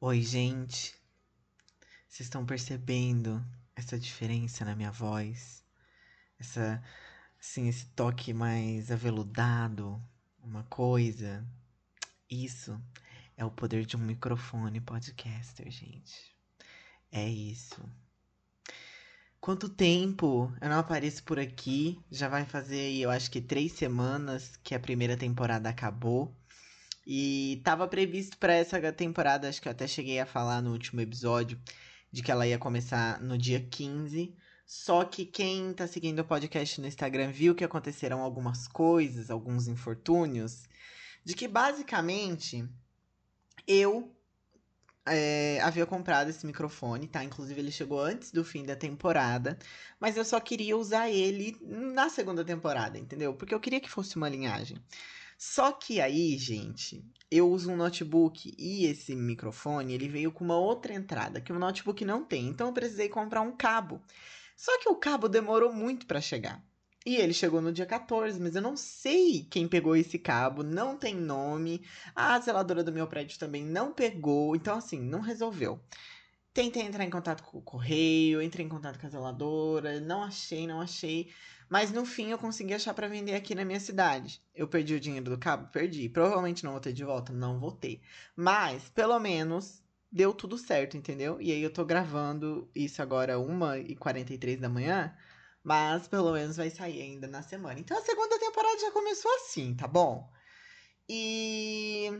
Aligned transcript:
Oi, 0.00 0.22
gente. 0.22 0.94
Vocês 2.06 2.28
estão 2.28 2.46
percebendo 2.46 3.44
essa 3.74 3.98
diferença 3.98 4.64
na 4.64 4.76
minha 4.76 4.92
voz? 4.92 5.64
Essa, 6.38 6.80
assim, 7.40 7.66
esse 7.68 7.86
toque 7.96 8.32
mais 8.32 8.92
aveludado, 8.92 10.00
uma 10.40 10.62
coisa. 10.64 11.44
Isso 12.30 12.80
é 13.36 13.44
o 13.44 13.50
poder 13.50 13.84
de 13.84 13.96
um 13.96 14.00
microfone 14.00 14.80
podcaster, 14.80 15.68
gente. 15.68 16.32
É 17.10 17.28
isso. 17.28 17.82
Quanto 19.40 19.68
tempo 19.68 20.54
eu 20.60 20.68
não 20.68 20.78
apareço 20.78 21.24
por 21.24 21.40
aqui? 21.40 22.00
Já 22.08 22.28
vai 22.28 22.44
fazer 22.46 22.92
eu 22.92 23.10
acho 23.10 23.28
que 23.32 23.40
três 23.40 23.72
semanas 23.72 24.56
que 24.62 24.76
a 24.76 24.80
primeira 24.80 25.16
temporada 25.16 25.68
acabou. 25.68 26.32
E 27.10 27.62
tava 27.64 27.88
previsto 27.88 28.36
para 28.36 28.52
essa 28.52 28.92
temporada, 28.92 29.48
acho 29.48 29.62
que 29.62 29.66
eu 29.66 29.72
até 29.72 29.86
cheguei 29.86 30.20
a 30.20 30.26
falar 30.26 30.60
no 30.60 30.72
último 30.72 31.00
episódio, 31.00 31.58
de 32.12 32.22
que 32.22 32.30
ela 32.30 32.46
ia 32.46 32.58
começar 32.58 33.18
no 33.22 33.38
dia 33.38 33.58
15. 33.58 34.36
Só 34.66 35.02
que 35.06 35.24
quem 35.24 35.72
tá 35.72 35.86
seguindo 35.86 36.18
o 36.18 36.24
podcast 36.24 36.78
no 36.78 36.86
Instagram 36.86 37.30
viu 37.30 37.54
que 37.54 37.64
aconteceram 37.64 38.20
algumas 38.20 38.68
coisas, 38.68 39.30
alguns 39.30 39.68
infortúnios, 39.68 40.68
de 41.24 41.34
que 41.34 41.48
basicamente 41.48 42.68
eu 43.66 44.14
é, 45.06 45.60
havia 45.62 45.86
comprado 45.86 46.28
esse 46.28 46.44
microfone, 46.44 47.08
tá? 47.08 47.24
Inclusive 47.24 47.58
ele 47.58 47.72
chegou 47.72 48.00
antes 48.00 48.30
do 48.30 48.44
fim 48.44 48.66
da 48.66 48.76
temporada, 48.76 49.58
mas 49.98 50.18
eu 50.18 50.26
só 50.26 50.38
queria 50.38 50.76
usar 50.76 51.08
ele 51.08 51.56
na 51.62 52.10
segunda 52.10 52.44
temporada, 52.44 52.98
entendeu? 52.98 53.32
Porque 53.32 53.54
eu 53.54 53.60
queria 53.60 53.80
que 53.80 53.88
fosse 53.88 54.16
uma 54.16 54.28
linhagem. 54.28 54.76
Só 55.38 55.70
que 55.70 56.00
aí, 56.00 56.36
gente, 56.36 57.04
eu 57.30 57.48
uso 57.48 57.70
um 57.70 57.76
notebook 57.76 58.52
e 58.58 58.86
esse 58.86 59.14
microfone, 59.14 59.94
ele 59.94 60.08
veio 60.08 60.32
com 60.32 60.42
uma 60.44 60.58
outra 60.58 60.92
entrada 60.92 61.40
que 61.40 61.52
o 61.52 61.58
notebook 61.60 62.04
não 62.04 62.24
tem. 62.24 62.48
Então 62.48 62.66
eu 62.66 62.72
precisei 62.72 63.08
comprar 63.08 63.42
um 63.42 63.56
cabo. 63.56 64.02
Só 64.56 64.76
que 64.80 64.88
o 64.88 64.96
cabo 64.96 65.28
demorou 65.28 65.72
muito 65.72 66.06
para 66.06 66.20
chegar. 66.20 66.60
E 67.06 67.14
ele 67.16 67.32
chegou 67.32 67.60
no 67.60 67.72
dia 67.72 67.86
14, 67.86 68.40
mas 68.40 68.56
eu 68.56 68.60
não 68.60 68.76
sei 68.76 69.46
quem 69.48 69.68
pegou 69.68 69.94
esse 69.94 70.18
cabo, 70.18 70.64
não 70.64 70.98
tem 70.98 71.14
nome. 71.14 71.86
A 72.16 72.38
zeladora 72.40 72.82
do 72.82 72.92
meu 72.92 73.06
prédio 73.06 73.38
também 73.38 73.64
não 73.64 73.92
pegou, 73.92 74.56
então 74.56 74.76
assim, 74.76 75.00
não 75.00 75.20
resolveu. 75.20 75.80
Tentei 76.52 76.82
entrar 76.82 77.04
em 77.04 77.10
contato 77.10 77.44
com 77.44 77.58
o 77.58 77.62
correio, 77.62 78.42
entrei 78.42 78.66
em 78.66 78.68
contato 78.68 78.98
com 78.98 79.06
a 79.06 79.10
zeladora, 79.10 80.00
não 80.00 80.24
achei, 80.24 80.66
não 80.66 80.80
achei. 80.80 81.32
Mas 81.68 81.92
no 81.92 82.04
fim 82.06 82.30
eu 82.30 82.38
consegui 82.38 82.72
achar 82.72 82.94
para 82.94 83.08
vender 83.08 83.34
aqui 83.34 83.54
na 83.54 83.64
minha 83.64 83.80
cidade. 83.80 84.42
Eu 84.54 84.66
perdi 84.66 84.94
o 84.94 85.00
dinheiro 85.00 85.30
do 85.30 85.38
cabo? 85.38 85.68
Perdi. 85.70 86.08
Provavelmente 86.08 86.64
não 86.64 86.72
vou 86.72 86.80
ter 86.80 86.92
de 86.92 87.04
volta? 87.04 87.32
Não 87.32 87.60
vou 87.60 87.72
ter. 87.72 88.00
Mas, 88.34 88.88
pelo 88.88 89.18
menos, 89.18 89.82
deu 90.10 90.32
tudo 90.32 90.56
certo, 90.56 90.96
entendeu? 90.96 91.40
E 91.40 91.52
aí 91.52 91.62
eu 91.62 91.72
tô 91.72 91.84
gravando 91.84 92.70
isso 92.74 93.02
agora 93.02 93.38
1h43 93.38 94.58
da 94.58 94.68
manhã. 94.68 95.14
Mas 95.62 96.08
pelo 96.08 96.32
menos 96.32 96.56
vai 96.56 96.70
sair 96.70 97.02
ainda 97.02 97.26
na 97.26 97.42
semana. 97.42 97.78
Então 97.78 97.98
a 97.98 98.02
segunda 98.02 98.38
temporada 98.38 98.80
já 98.80 98.90
começou 98.90 99.30
assim, 99.36 99.74
tá 99.74 99.86
bom? 99.86 100.32
E. 101.08 102.10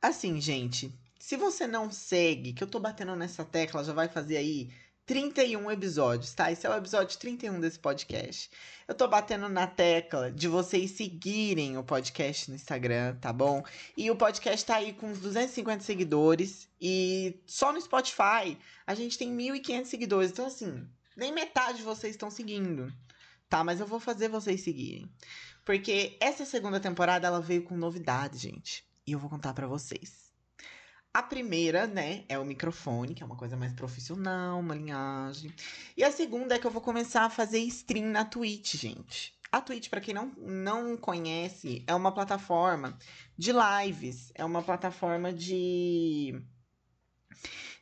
Assim, 0.00 0.40
gente. 0.40 0.96
Se 1.18 1.36
você 1.36 1.66
não 1.66 1.90
segue, 1.90 2.52
que 2.52 2.62
eu 2.62 2.68
tô 2.68 2.80
batendo 2.80 3.14
nessa 3.16 3.44
tecla, 3.44 3.84
já 3.84 3.92
vai 3.92 4.08
fazer 4.08 4.36
aí 4.36 4.70
31 5.10 5.72
episódios, 5.72 6.32
tá? 6.32 6.52
Esse 6.52 6.68
é 6.68 6.70
o 6.70 6.76
episódio 6.76 7.18
31 7.18 7.58
desse 7.58 7.80
podcast. 7.80 8.48
Eu 8.86 8.94
tô 8.94 9.08
batendo 9.08 9.48
na 9.48 9.66
tecla 9.66 10.30
de 10.30 10.46
vocês 10.46 10.92
seguirem 10.92 11.76
o 11.76 11.82
podcast 11.82 12.48
no 12.48 12.54
Instagram, 12.54 13.16
tá 13.16 13.32
bom? 13.32 13.64
E 13.96 14.08
o 14.08 14.14
podcast 14.14 14.64
tá 14.64 14.76
aí 14.76 14.92
com 14.92 15.08
uns 15.08 15.18
250 15.18 15.82
seguidores. 15.82 16.68
E 16.80 17.42
só 17.44 17.72
no 17.72 17.80
Spotify 17.80 18.56
a 18.86 18.94
gente 18.94 19.18
tem 19.18 19.36
1.500 19.36 19.84
seguidores. 19.86 20.30
Então, 20.30 20.46
assim, 20.46 20.86
nem 21.16 21.32
metade 21.32 21.78
de 21.78 21.82
vocês 21.82 22.14
estão 22.14 22.30
seguindo. 22.30 22.86
Tá, 23.48 23.64
mas 23.64 23.80
eu 23.80 23.88
vou 23.88 23.98
fazer 23.98 24.28
vocês 24.28 24.60
seguirem. 24.60 25.10
Porque 25.64 26.16
essa 26.20 26.44
segunda 26.44 26.78
temporada 26.78 27.26
ela 27.26 27.40
veio 27.40 27.64
com 27.64 27.76
novidades, 27.76 28.40
gente. 28.40 28.84
E 29.04 29.10
eu 29.10 29.18
vou 29.18 29.28
contar 29.28 29.54
para 29.54 29.66
vocês. 29.66 30.29
A 31.12 31.22
primeira, 31.24 31.88
né, 31.88 32.24
é 32.28 32.38
o 32.38 32.44
microfone, 32.44 33.14
que 33.14 33.22
é 33.22 33.26
uma 33.26 33.36
coisa 33.36 33.56
mais 33.56 33.72
profissional, 33.72 34.60
uma 34.60 34.76
linhagem. 34.76 35.52
E 35.96 36.04
a 36.04 36.12
segunda 36.12 36.54
é 36.54 36.58
que 36.58 36.66
eu 36.66 36.70
vou 36.70 36.80
começar 36.80 37.24
a 37.24 37.30
fazer 37.30 37.58
stream 37.58 38.06
na 38.10 38.24
Twitch, 38.24 38.76
gente. 38.76 39.34
A 39.50 39.60
Twitch, 39.60 39.88
para 39.88 40.00
quem 40.00 40.14
não, 40.14 40.32
não 40.36 40.96
conhece, 40.96 41.82
é 41.88 41.94
uma 41.94 42.12
plataforma 42.12 42.96
de 43.36 43.50
lives, 43.52 44.30
é 44.36 44.44
uma 44.44 44.62
plataforma 44.62 45.32
de 45.32 46.40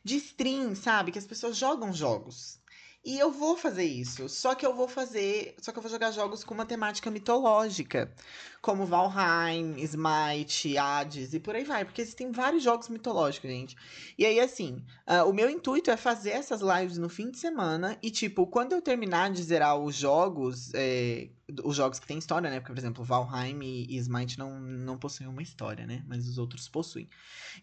de 0.03 0.15
stream, 0.15 0.75
sabe? 0.75 1.11
Que 1.11 1.19
as 1.19 1.27
pessoas 1.27 1.55
jogam 1.55 1.93
jogos. 1.93 2.59
E 3.03 3.17
eu 3.17 3.31
vou 3.31 3.55
fazer 3.55 3.85
isso. 3.85 4.27
Só 4.27 4.53
que 4.53 4.65
eu 4.65 4.75
vou 4.75 4.87
fazer. 4.87 5.55
Só 5.61 5.71
que 5.71 5.77
eu 5.77 5.81
vou 5.81 5.89
jogar 5.89 6.11
jogos 6.11 6.43
com 6.43 6.53
uma 6.53 6.65
temática 6.65 7.09
mitológica. 7.09 8.13
Como 8.61 8.85
Valheim, 8.85 9.79
Smite, 9.79 10.77
Hades 10.77 11.33
e 11.33 11.39
por 11.39 11.55
aí 11.55 11.63
vai. 11.63 11.85
Porque 11.85 12.01
existem 12.01 12.29
vários 12.29 12.61
jogos 12.61 12.89
mitológicos, 12.89 13.49
gente. 13.49 13.77
E 14.17 14.25
aí, 14.25 14.37
assim, 14.39 14.83
uh, 15.07 15.29
o 15.29 15.33
meu 15.33 15.49
intuito 15.49 15.89
é 15.89 15.95
fazer 15.95 16.31
essas 16.31 16.59
lives 16.59 16.97
no 16.97 17.07
fim 17.07 17.31
de 17.31 17.39
semana. 17.39 17.97
E, 18.03 18.11
tipo, 18.11 18.45
quando 18.45 18.73
eu 18.73 18.81
terminar 18.81 19.31
de 19.31 19.43
zerar 19.43 19.77
os 19.77 19.95
jogos. 19.95 20.71
É, 20.73 21.29
os 21.63 21.77
jogos 21.77 21.99
que 21.99 22.05
tem 22.05 22.17
história, 22.17 22.49
né? 22.49 22.59
Porque, 22.59 22.73
por 22.73 22.79
exemplo, 22.79 23.03
Valheim 23.03 23.59
e, 23.63 23.95
e 23.95 23.97
Smite 23.97 24.37
não, 24.37 24.59
não 24.59 24.97
possuem 24.97 25.29
uma 25.29 25.41
história, 25.41 25.87
né? 25.87 26.03
Mas 26.05 26.27
os 26.27 26.37
outros 26.37 26.67
possuem. 26.67 27.09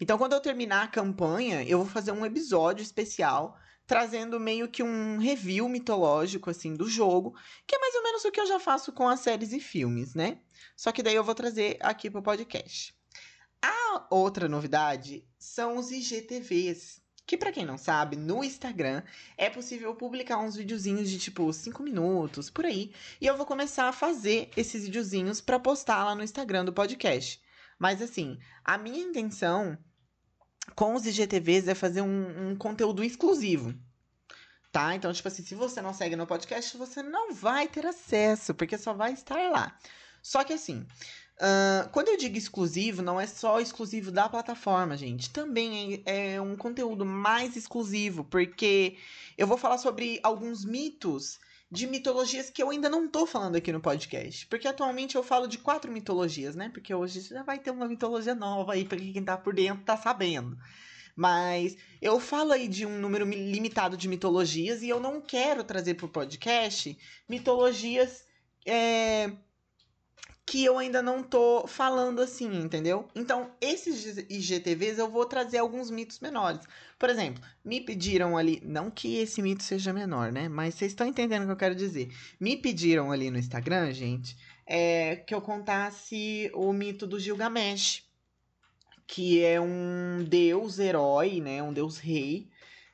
Então, 0.01 0.17
quando 0.17 0.33
eu 0.33 0.41
terminar 0.41 0.85
a 0.85 0.89
campanha, 0.89 1.63
eu 1.63 1.79
vou 1.79 1.87
fazer 1.87 2.11
um 2.11 2.25
episódio 2.25 2.83
especial 2.83 3.57
trazendo 3.87 4.41
meio 4.41 4.69
que 4.69 4.83
um 4.83 5.19
review 5.19 5.69
mitológico 5.69 6.51
assim 6.51 6.75
do 6.75 6.89
jogo, 6.89 7.35
que 7.67 7.77
é 7.77 7.79
mais 7.79 7.95
ou 7.95 8.03
menos 8.03 8.25
o 8.25 8.33
que 8.33 8.41
eu 8.41 8.47
já 8.47 8.59
faço 8.59 8.93
com 8.93 9.09
as 9.09 9.21
séries 9.21 9.53
e 9.53 9.61
filmes, 9.61 10.15
né? 10.15 10.39
Só 10.77 10.91
que 10.91 11.03
daí 11.03 11.15
eu 11.15 11.25
vou 11.25 11.35
trazer 11.35 11.77
aqui 11.81 12.11
pro 12.11 12.23
podcast. 12.23 12.95
A 13.63 14.07
outra 14.11 14.49
novidade 14.49 15.25
são 15.39 15.77
os 15.77 15.91
IGTVs, 15.91 17.01
que 17.27 17.37
para 17.37 17.53
quem 17.53 17.65
não 17.65 17.79
sabe, 17.79 18.17
no 18.17 18.45
Instagram 18.45 19.03
é 19.37 19.51
possível 19.51 19.95
publicar 19.95 20.39
uns 20.39 20.57
videozinhos 20.57 21.11
de 21.11 21.19
tipo 21.19 21.53
5 21.53 21.83
minutos, 21.83 22.51
por 22.51 22.65
aí, 22.65 22.93
e 23.21 23.27
eu 23.27 23.37
vou 23.37 23.47
começar 23.47 23.89
a 23.89 23.93
fazer 23.93 24.51
esses 24.57 24.85
videozinhos 24.85 25.41
para 25.41 25.59
postar 25.59 26.05
lá 26.05 26.15
no 26.15 26.23
Instagram 26.23 26.65
do 26.65 26.73
podcast. 26.73 27.41
Mas 27.79 28.01
assim, 28.01 28.39
a 28.65 28.79
minha 28.79 29.01
intenção 29.01 29.77
com 30.75 30.95
os 30.95 31.07
IGTVs 31.07 31.69
é 31.69 31.75
fazer 31.75 32.03
um, 32.03 32.51
um 32.51 32.57
conteúdo 32.57 33.05
exclusivo. 33.05 33.75
Tá? 34.73 34.95
Então, 34.95 35.13
tipo 35.13 35.29
assim, 35.29 35.43
se 35.43 35.55
você 35.55 35.81
não 35.81 35.95
segue 35.95 36.17
no 36.17 36.27
podcast, 36.27 36.77
você 36.77 37.03
não 37.03 37.33
vai 37.33 37.67
ter 37.67 37.87
acesso, 37.87 38.55
porque 38.55 38.77
só 38.77 38.93
vai 38.93 39.13
estar 39.13 39.51
lá. 39.51 39.75
Só 40.23 40.45
que 40.45 40.53
assim, 40.53 40.85
uh, 41.41 41.89
quando 41.93 42.09
eu 42.09 42.17
digo 42.17 42.37
exclusivo, 42.37 43.01
não 43.01 43.19
é 43.19 43.27
só 43.27 43.61
exclusivo 43.61 44.11
da 44.11 44.29
plataforma, 44.29 44.97
gente. 44.97 45.31
Também 45.31 46.03
é, 46.05 46.35
é 46.35 46.41
um 46.41 46.57
conteúdo 46.57 47.07
mais 47.07 47.57
exclusivo, 47.57 48.25
porque 48.25 48.99
eu 49.39 49.47
vou 49.47 49.57
falar 49.57 49.79
sobre 49.79 50.21
alguns 50.23 50.65
mitos 50.65 51.39
de 51.71 51.87
mitologias 51.87 52.49
que 52.49 52.63
eu 52.63 52.71
ainda 52.71 52.89
não 52.89 53.09
tô 53.09 53.27
falando 53.27 53.57
aqui 53.57 53.73
no 53.73 53.81
podcast. 53.81 54.47
Porque 54.47 54.69
atualmente 54.69 55.17
eu 55.17 55.23
falo 55.23 55.47
de 55.47 55.59
quatro 55.59 55.91
mitologias, 55.91 56.55
né? 56.55 56.69
Porque 56.69 56.95
hoje 56.95 57.21
já 57.21 57.43
vai 57.43 57.59
ter 57.59 57.71
uma 57.71 57.89
mitologia 57.89 58.35
nova 58.35 58.75
aí, 58.75 58.85
pra 58.85 58.99
quem 58.99 59.25
tá 59.25 59.37
por 59.37 59.55
dentro 59.55 59.85
tá 59.85 59.97
sabendo. 59.97 60.57
Mas 61.15 61.77
eu 62.01 62.21
falo 62.21 62.53
aí 62.53 62.69
de 62.69 62.85
um 62.85 62.99
número 62.99 63.25
limitado 63.25 63.97
de 63.97 64.07
mitologias 64.07 64.83
e 64.83 64.89
eu 64.89 65.01
não 65.01 65.21
quero 65.21 65.65
trazer 65.65 65.95
pro 65.95 66.09
podcast 66.09 66.97
mitologias 67.29 68.25
é, 68.67 69.33
que 70.47 70.65
eu 70.65 70.79
ainda 70.79 71.03
não 71.03 71.25
tô 71.25 71.67
falando 71.67 72.23
assim, 72.23 72.57
entendeu? 72.57 73.09
Então, 73.17 73.51
esses 73.61 74.17
IGTVs 74.31 74.97
eu 74.97 75.11
vou 75.11 75.27
trazer 75.27 75.59
alguns 75.59 75.91
mitos 75.91 76.21
menores. 76.21 76.61
Por 76.97 77.11
exemplo, 77.11 77.43
me 77.65 77.81
pediram 77.81 78.37
ali, 78.37 78.63
não 78.65 78.89
que 78.89 79.17
esse 79.17 79.43
mito 79.43 79.65
seja 79.65 79.93
menor, 79.93 80.31
né? 80.31 80.49
Mas 80.49 80.77
vocês 80.77 80.93
estão 80.93 81.07
entendendo 81.07 81.43
o 81.43 81.47
que 81.47 81.53
eu 81.53 81.57
quero 81.57 81.75
dizer. 81.75 82.15
Me 82.39 82.57
pediram 82.57 83.11
ali 83.11 83.29
no 83.29 83.39
Instagram, 83.39 83.93
gente, 83.93 84.37
é, 84.65 85.17
que 85.17 85.35
eu 85.35 85.41
contasse 85.41 86.49
o 86.55 86.73
mito 86.73 87.09
do 87.09 87.19
Gilgamesh, 87.19 88.05
que 89.05 89.45
é 89.45 89.61
um 89.61 90.25
deus 90.29 90.79
herói, 90.79 91.41
né? 91.41 91.61
Um 91.61 91.73
deus 91.73 91.99
rei 91.99 92.49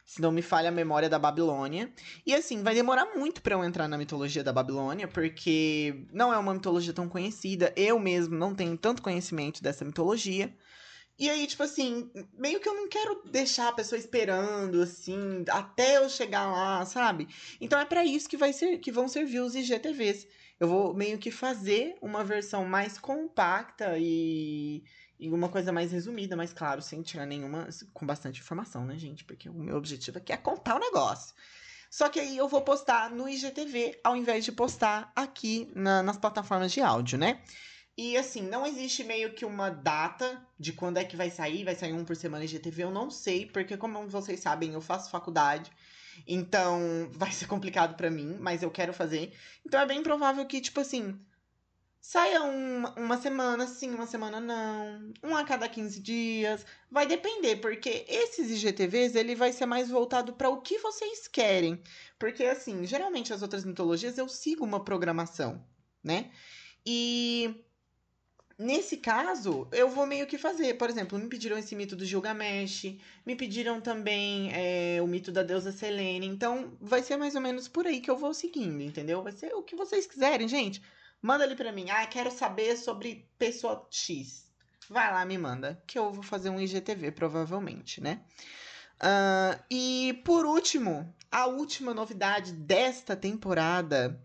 se 0.04 0.20
não 0.20 0.32
me 0.32 0.43
falha 0.43 0.69
a 0.69 0.72
memória 0.72 1.08
da 1.08 1.19
Babilônia. 1.19 1.93
E 2.26 2.34
assim, 2.34 2.62
vai 2.62 2.75
demorar 2.75 3.14
muito 3.16 3.43
para 3.43 3.54
eu 3.54 3.64
entrar 3.64 3.88
na 3.88 3.99
mitologia 3.99 4.44
da 4.44 4.52
Babilônia, 4.52 5.08
porque 5.08 6.06
não 6.12 6.32
é 6.32 6.38
uma 6.38 6.54
mitologia 6.54 6.93
tão 6.93 7.08
conhecida. 7.08 7.72
Eu 7.76 7.99
mesmo 7.99 8.37
não 8.37 8.54
tenho 8.54 8.76
tanto 8.76 9.02
conhecimento 9.02 9.62
dessa 9.62 9.84
mitologia. 9.84 10.54
E 11.19 11.31
aí, 11.31 11.46
tipo 11.46 11.62
assim, 11.62 12.10
meio 12.37 12.58
que 12.58 12.69
eu 12.69 12.75
não 12.75 12.88
quero 12.88 13.22
deixar 13.31 13.69
a 13.69 13.72
pessoa 13.72 13.99
esperando, 13.99 14.82
assim, 14.82 15.44
até 15.49 15.99
eu 15.99 16.08
chegar 16.08 16.50
lá, 16.50 16.84
sabe? 16.84 17.28
Então 17.60 17.78
é 17.78 17.84
para 17.84 18.04
isso 18.04 18.28
que 18.28 18.37
vai 18.37 18.52
ser 18.52 18.78
que 18.78 18.90
vão 18.90 19.06
servir 19.06 19.40
os 19.40 19.54
IGTVs. 19.54 20.26
Eu 20.58 20.69
vou 20.69 20.94
meio 20.94 21.19
que 21.19 21.31
fazer 21.31 21.96
uma 22.00 22.25
versão 22.25 22.64
mais 22.64 22.99
compacta 22.99 23.96
e 23.99 24.84
e 25.22 25.30
uma 25.30 25.48
coisa 25.48 25.70
mais 25.70 25.92
resumida, 25.92 26.34
mas 26.34 26.52
claro, 26.52 26.82
sem 26.82 27.00
tirar 27.00 27.24
nenhuma, 27.24 27.69
com 27.94 28.04
bastante 28.04 28.40
informação, 28.40 28.84
né, 28.84 28.98
gente? 28.98 29.22
Porque 29.24 29.48
o 29.48 29.54
meu 29.54 29.76
objetivo 29.76 30.19
aqui 30.19 30.32
é 30.32 30.36
contar 30.36 30.74
o 30.74 30.80
negócio. 30.80 31.32
Só 31.88 32.08
que 32.08 32.19
aí 32.19 32.36
eu 32.36 32.48
vou 32.48 32.62
postar 32.62 33.08
no 33.08 33.28
IGTV 33.28 34.00
ao 34.02 34.16
invés 34.16 34.44
de 34.44 34.50
postar 34.50 35.12
aqui 35.14 35.70
na, 35.76 36.02
nas 36.02 36.16
plataformas 36.16 36.72
de 36.72 36.80
áudio, 36.80 37.19
né? 37.19 37.40
E 37.96 38.16
assim, 38.16 38.42
não 38.42 38.66
existe 38.66 39.04
meio 39.04 39.32
que 39.32 39.44
uma 39.44 39.70
data 39.70 40.44
de 40.58 40.72
quando 40.72 40.96
é 40.96 41.04
que 41.04 41.16
vai 41.16 41.30
sair, 41.30 41.62
vai 41.62 41.76
sair 41.76 41.92
um 41.92 42.04
por 42.04 42.16
semana 42.16 42.44
IGTV, 42.44 42.82
eu 42.82 42.90
não 42.90 43.08
sei, 43.08 43.46
porque 43.46 43.76
como 43.76 44.08
vocês 44.08 44.40
sabem, 44.40 44.72
eu 44.72 44.80
faço 44.80 45.10
faculdade, 45.10 45.70
então 46.26 47.08
vai 47.12 47.30
ser 47.30 47.46
complicado 47.46 47.94
para 47.96 48.10
mim, 48.10 48.36
mas 48.40 48.62
eu 48.62 48.72
quero 48.72 48.92
fazer. 48.92 49.32
Então 49.64 49.78
é 49.78 49.86
bem 49.86 50.02
provável 50.02 50.44
que, 50.46 50.60
tipo 50.60 50.80
assim, 50.80 51.16
saia 52.02 52.43
uma, 52.43 52.93
uma 52.99 53.16
semana 53.16 53.66
sim, 53.66 53.94
uma 53.94 54.06
semana 54.06 54.40
não, 54.40 55.12
um 55.22 55.37
a 55.37 55.44
cada 55.44 55.69
15 55.69 56.00
dias, 56.00 56.66
vai 56.90 57.06
depender, 57.06 57.56
porque 57.56 58.04
esses 58.08 58.50
IGTVs 58.50 59.14
ele 59.14 59.37
vai 59.37 59.52
ser 59.52 59.66
mais 59.66 59.88
voltado 59.88 60.32
para 60.32 60.50
o 60.50 60.60
que 60.60 60.78
vocês 60.78 61.28
querem, 61.28 61.81
porque 62.19 62.44
assim, 62.44 62.84
geralmente 62.84 63.32
as 63.32 63.40
outras 63.40 63.64
mitologias 63.64 64.19
eu 64.19 64.28
sigo 64.28 64.64
uma 64.64 64.84
programação, 64.84 65.64
né? 66.02 66.31
E 66.84 67.64
Nesse 68.58 68.99
caso, 68.99 69.66
eu 69.72 69.88
vou 69.88 70.06
meio 70.06 70.26
que 70.26 70.38
fazer. 70.38 70.75
Por 70.75 70.88
exemplo, 70.88 71.19
me 71.19 71.28
pediram 71.28 71.58
esse 71.58 71.75
mito 71.75 71.96
do 71.96 72.04
Gilgamesh, 72.04 72.96
me 73.26 73.34
pediram 73.34 73.81
também 73.81 74.52
é, 74.52 75.02
o 75.02 75.06
mito 75.06 75.32
da 75.32 75.43
deusa 75.43 75.72
Selene. 75.72 76.26
Então, 76.26 76.76
vai 76.81 77.02
ser 77.02 77.16
mais 77.16 77.34
ou 77.34 77.40
menos 77.40 77.66
por 77.66 77.87
aí 77.87 78.00
que 78.00 78.10
eu 78.10 78.16
vou 78.16 78.32
seguindo, 78.32 78.81
entendeu? 78.82 79.20
Vai 79.22 79.32
ser 79.32 79.52
o 79.54 79.62
que 79.62 79.75
vocês 79.75 80.06
quiserem, 80.06 80.46
gente. 80.46 80.81
Manda 81.22 81.44
ali 81.44 81.54
pra 81.54 81.70
mim. 81.70 81.88
Ah, 81.88 82.04
quero 82.06 82.32
saber 82.32 82.76
sobre 82.76 83.28
pessoa 83.38 83.86
X. 83.88 84.50
Vai 84.90 85.10
lá, 85.12 85.24
me 85.24 85.38
manda. 85.38 85.80
Que 85.86 85.96
eu 85.98 86.12
vou 86.12 86.22
fazer 86.22 86.50
um 86.50 86.60
IGTV, 86.60 87.12
provavelmente, 87.12 88.00
né? 88.00 88.20
Uh, 89.02 89.62
e 89.70 90.20
por 90.24 90.44
último, 90.44 91.14
a 91.30 91.46
última 91.46 91.94
novidade 91.94 92.52
desta 92.52 93.16
temporada 93.16 94.20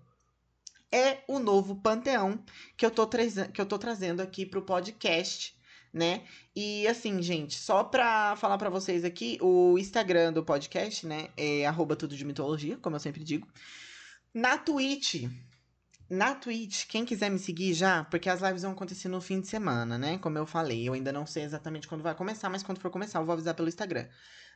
é 0.92 1.20
o 1.28 1.40
novo 1.40 1.76
Panteão 1.76 2.44
que 2.76 2.86
eu 2.86 2.92
tô, 2.92 3.08
que 3.08 3.62
eu 3.62 3.66
tô 3.66 3.78
trazendo 3.78 4.22
aqui 4.22 4.46
pro 4.46 4.62
podcast, 4.62 5.56
né? 5.92 6.24
E 6.56 6.88
assim, 6.88 7.22
gente, 7.22 7.56
só 7.56 7.84
pra 7.84 8.36
falar 8.36 8.58
para 8.58 8.70
vocês 8.70 9.04
aqui, 9.04 9.38
o 9.42 9.78
Instagram 9.78 10.34
do 10.34 10.44
podcast, 10.44 11.06
né, 11.06 11.30
é 11.36 11.66
arroba 11.66 11.96
tudo 11.96 12.16
de 12.16 12.26
mitologia, 12.26 12.78
como 12.78 12.96
eu 12.96 13.00
sempre 13.00 13.24
digo. 13.24 13.48
Na 14.34 14.58
Twitch, 14.58 15.26
na 16.10 16.36
Twitch, 16.36 16.86
quem 16.88 17.06
quiser 17.06 17.30
me 17.30 17.40
seguir 17.40 17.74
já, 17.74 18.06
porque 18.06 18.30
as 18.30 18.42
lives 18.42 18.62
vão 18.62 18.72
acontecer 18.72 19.10
no 19.10 19.20
fim 19.20 19.42
de 19.42 19.48
semana, 19.48 19.98
né? 19.98 20.18
Como 20.18 20.38
eu 20.38 20.46
falei, 20.46 20.88
eu 20.88 20.94
ainda 20.94 21.12
não 21.12 21.26
sei 21.26 21.44
exatamente 21.44 21.86
quando 21.88 22.02
vai 22.02 22.16
começar, 22.16 22.50
mas 22.50 22.64
quando 22.64 22.80
for 22.80 22.90
começar, 22.90 23.20
eu 23.20 23.26
vou 23.26 23.34
avisar 23.34 23.54
pelo 23.54 23.68
Instagram. 23.68 24.08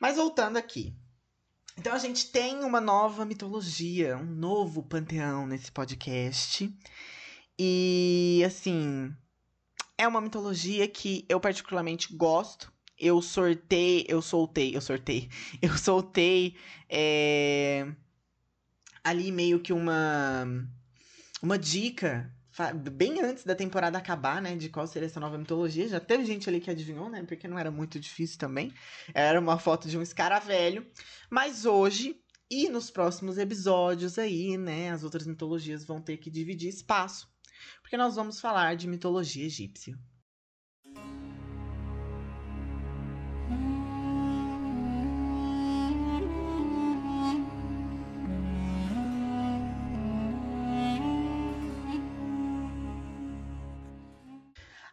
Mas 0.02 0.16
voltando 0.16 0.58
aqui. 0.58 0.96
Então 1.78 1.94
a 1.94 2.00
gente 2.00 2.32
tem 2.32 2.64
uma 2.64 2.82
nova 2.82 3.26
mitologia, 3.26 4.18
um 4.18 4.26
novo 4.26 4.82
panteão 4.82 5.46
nesse 5.46 5.72
podcast. 5.72 6.68
E 7.60 8.42
assim, 8.44 9.16
é 10.00 10.08
uma 10.08 10.22
mitologia 10.22 10.88
que 10.88 11.26
eu 11.28 11.42
particularmente 11.42 12.16
gosto. 12.16 12.72
Eu 12.98 13.22
sortei, 13.22 14.06
eu 14.08 14.22
soltei, 14.22 14.76
eu 14.76 14.80
sortei, 14.82 15.30
eu 15.62 15.78
soltei 15.78 16.56
é, 16.90 17.86
ali 19.04 19.32
meio 19.32 19.60
que 19.60 19.74
uma 19.74 20.48
uma 21.42 21.58
dica 21.58 22.34
bem 22.92 23.22
antes 23.22 23.46
da 23.46 23.56
temporada 23.56 23.98
acabar, 23.98 24.42
né, 24.42 24.56
de 24.56 24.68
qual 24.68 24.86
seria 24.86 25.06
essa 25.06 25.20
nova 25.20 25.38
mitologia. 25.38 25.88
Já 25.88 26.00
teve 26.00 26.26
gente 26.26 26.50
ali 26.50 26.60
que 26.60 26.70
adivinhou, 26.70 27.10
né, 27.10 27.24
porque 27.24 27.48
não 27.48 27.58
era 27.58 27.72
muito 27.72 28.00
difícil 28.00 28.38
também. 28.38 28.74
Era 29.14 29.40
uma 29.40 29.58
foto 29.58 29.88
de 29.88 29.98
um 29.98 30.02
escaravelho. 30.02 30.86
Mas 31.30 31.66
hoje 31.66 32.20
e 32.52 32.68
nos 32.68 32.90
próximos 32.90 33.38
episódios 33.38 34.18
aí, 34.18 34.58
né, 34.58 34.92
as 34.92 35.04
outras 35.04 35.26
mitologias 35.26 35.86
vão 35.86 36.02
ter 36.02 36.18
que 36.18 36.30
dividir 36.30 36.68
espaço, 36.68 37.30
porque 37.82 37.98
nós 37.98 38.16
vamos 38.16 38.40
falar 38.40 38.76
de 38.76 38.88
mitologia 38.88 39.46
egípcia. 39.46 39.98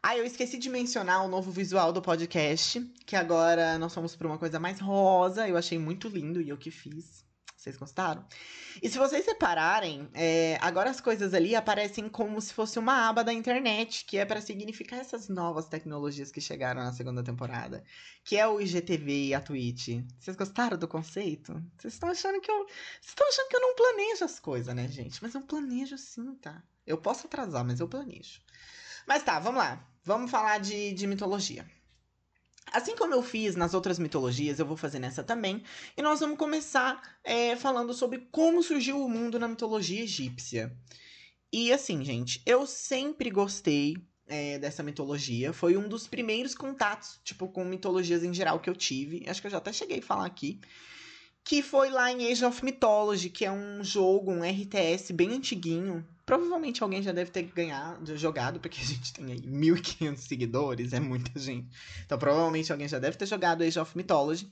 Ah, 0.08 0.16
eu 0.16 0.24
esqueci 0.24 0.56
de 0.56 0.70
mencionar 0.70 1.24
o 1.24 1.28
novo 1.28 1.50
visual 1.50 1.92
do 1.92 2.00
podcast, 2.00 2.80
que 3.04 3.16
agora 3.16 3.76
nós 3.76 3.92
fomos 3.92 4.14
para 4.14 4.28
uma 4.28 4.38
coisa 4.38 4.60
mais 4.60 4.78
rosa. 4.78 5.48
Eu 5.48 5.56
achei 5.56 5.80
muito 5.80 6.08
lindo 6.08 6.40
e 6.40 6.48
eu 6.48 6.56
que 6.56 6.70
fiz. 6.70 7.25
Vocês 7.66 7.76
gostaram? 7.76 8.24
E 8.80 8.88
se 8.88 8.96
vocês 8.96 9.24
separarem, 9.24 10.08
é, 10.14 10.56
agora 10.60 10.88
as 10.88 11.00
coisas 11.00 11.34
ali 11.34 11.56
aparecem 11.56 12.08
como 12.08 12.40
se 12.40 12.54
fosse 12.54 12.78
uma 12.78 13.08
aba 13.08 13.24
da 13.24 13.32
internet, 13.32 14.04
que 14.04 14.18
é 14.18 14.24
para 14.24 14.40
significar 14.40 15.00
essas 15.00 15.28
novas 15.28 15.66
tecnologias 15.66 16.30
que 16.30 16.40
chegaram 16.40 16.80
na 16.84 16.92
segunda 16.92 17.24
temporada, 17.24 17.82
que 18.22 18.36
é 18.36 18.46
o 18.46 18.60
IGTV 18.60 19.26
e 19.26 19.34
a 19.34 19.40
Twitch. 19.40 20.00
Vocês 20.16 20.36
gostaram 20.36 20.78
do 20.78 20.86
conceito? 20.86 21.60
Vocês 21.76 21.94
estão 21.94 22.08
achando 22.08 22.40
que 22.40 22.48
eu, 22.48 22.66
vocês 22.66 23.08
estão 23.08 23.28
achando 23.28 23.48
que 23.48 23.56
eu 23.56 23.60
não 23.60 23.74
planejo 23.74 24.24
as 24.24 24.38
coisas, 24.38 24.72
né, 24.72 24.86
gente? 24.86 25.20
Mas 25.20 25.34
eu 25.34 25.40
planejo 25.40 25.98
sim, 25.98 26.36
tá? 26.36 26.62
Eu 26.86 26.98
posso 26.98 27.26
atrasar, 27.26 27.64
mas 27.64 27.80
eu 27.80 27.88
planejo. 27.88 28.40
Mas 29.08 29.24
tá, 29.24 29.40
vamos 29.40 29.58
lá. 29.58 29.84
Vamos 30.04 30.30
falar 30.30 30.58
de, 30.58 30.92
de 30.92 31.04
mitologia. 31.08 31.66
Assim 32.76 32.94
como 32.94 33.14
eu 33.14 33.22
fiz 33.22 33.56
nas 33.56 33.72
outras 33.72 33.98
mitologias, 33.98 34.58
eu 34.58 34.66
vou 34.66 34.76
fazer 34.76 34.98
nessa 34.98 35.24
também. 35.24 35.62
E 35.96 36.02
nós 36.02 36.20
vamos 36.20 36.36
começar 36.36 37.00
é, 37.24 37.56
falando 37.56 37.94
sobre 37.94 38.28
como 38.30 38.62
surgiu 38.62 39.02
o 39.02 39.08
mundo 39.08 39.38
na 39.38 39.48
mitologia 39.48 40.02
egípcia. 40.02 40.70
E 41.50 41.72
assim, 41.72 42.04
gente, 42.04 42.42
eu 42.44 42.66
sempre 42.66 43.30
gostei 43.30 43.96
é, 44.26 44.58
dessa 44.58 44.82
mitologia. 44.82 45.54
Foi 45.54 45.74
um 45.74 45.88
dos 45.88 46.06
primeiros 46.06 46.54
contatos, 46.54 47.18
tipo, 47.24 47.48
com 47.48 47.64
mitologias 47.64 48.22
em 48.22 48.34
geral 48.34 48.60
que 48.60 48.68
eu 48.68 48.76
tive. 48.76 49.24
Acho 49.26 49.40
que 49.40 49.46
eu 49.46 49.52
já 49.52 49.56
até 49.56 49.72
cheguei 49.72 50.00
a 50.00 50.02
falar 50.02 50.26
aqui. 50.26 50.60
Que 51.46 51.62
foi 51.62 51.90
lá 51.90 52.10
em 52.10 52.32
Age 52.32 52.44
of 52.44 52.64
Mythology, 52.64 53.30
que 53.30 53.44
é 53.44 53.52
um 53.52 53.82
jogo, 53.84 54.32
um 54.32 54.42
RTS 54.42 55.12
bem 55.12 55.32
antiguinho. 55.32 56.04
Provavelmente 56.24 56.82
alguém 56.82 57.00
já 57.00 57.12
deve 57.12 57.30
ter 57.30 57.44
ganhado, 57.44 58.16
jogado, 58.16 58.58
porque 58.58 58.80
a 58.80 58.84
gente 58.84 59.12
tem 59.12 59.26
aí 59.26 59.40
1.500 59.40 60.16
seguidores, 60.16 60.92
é 60.92 60.98
muita 60.98 61.38
gente. 61.38 61.68
Então, 62.04 62.18
provavelmente 62.18 62.72
alguém 62.72 62.88
já 62.88 62.98
deve 62.98 63.16
ter 63.16 63.26
jogado 63.26 63.62
Age 63.62 63.78
of 63.78 63.96
Mythology. 63.96 64.50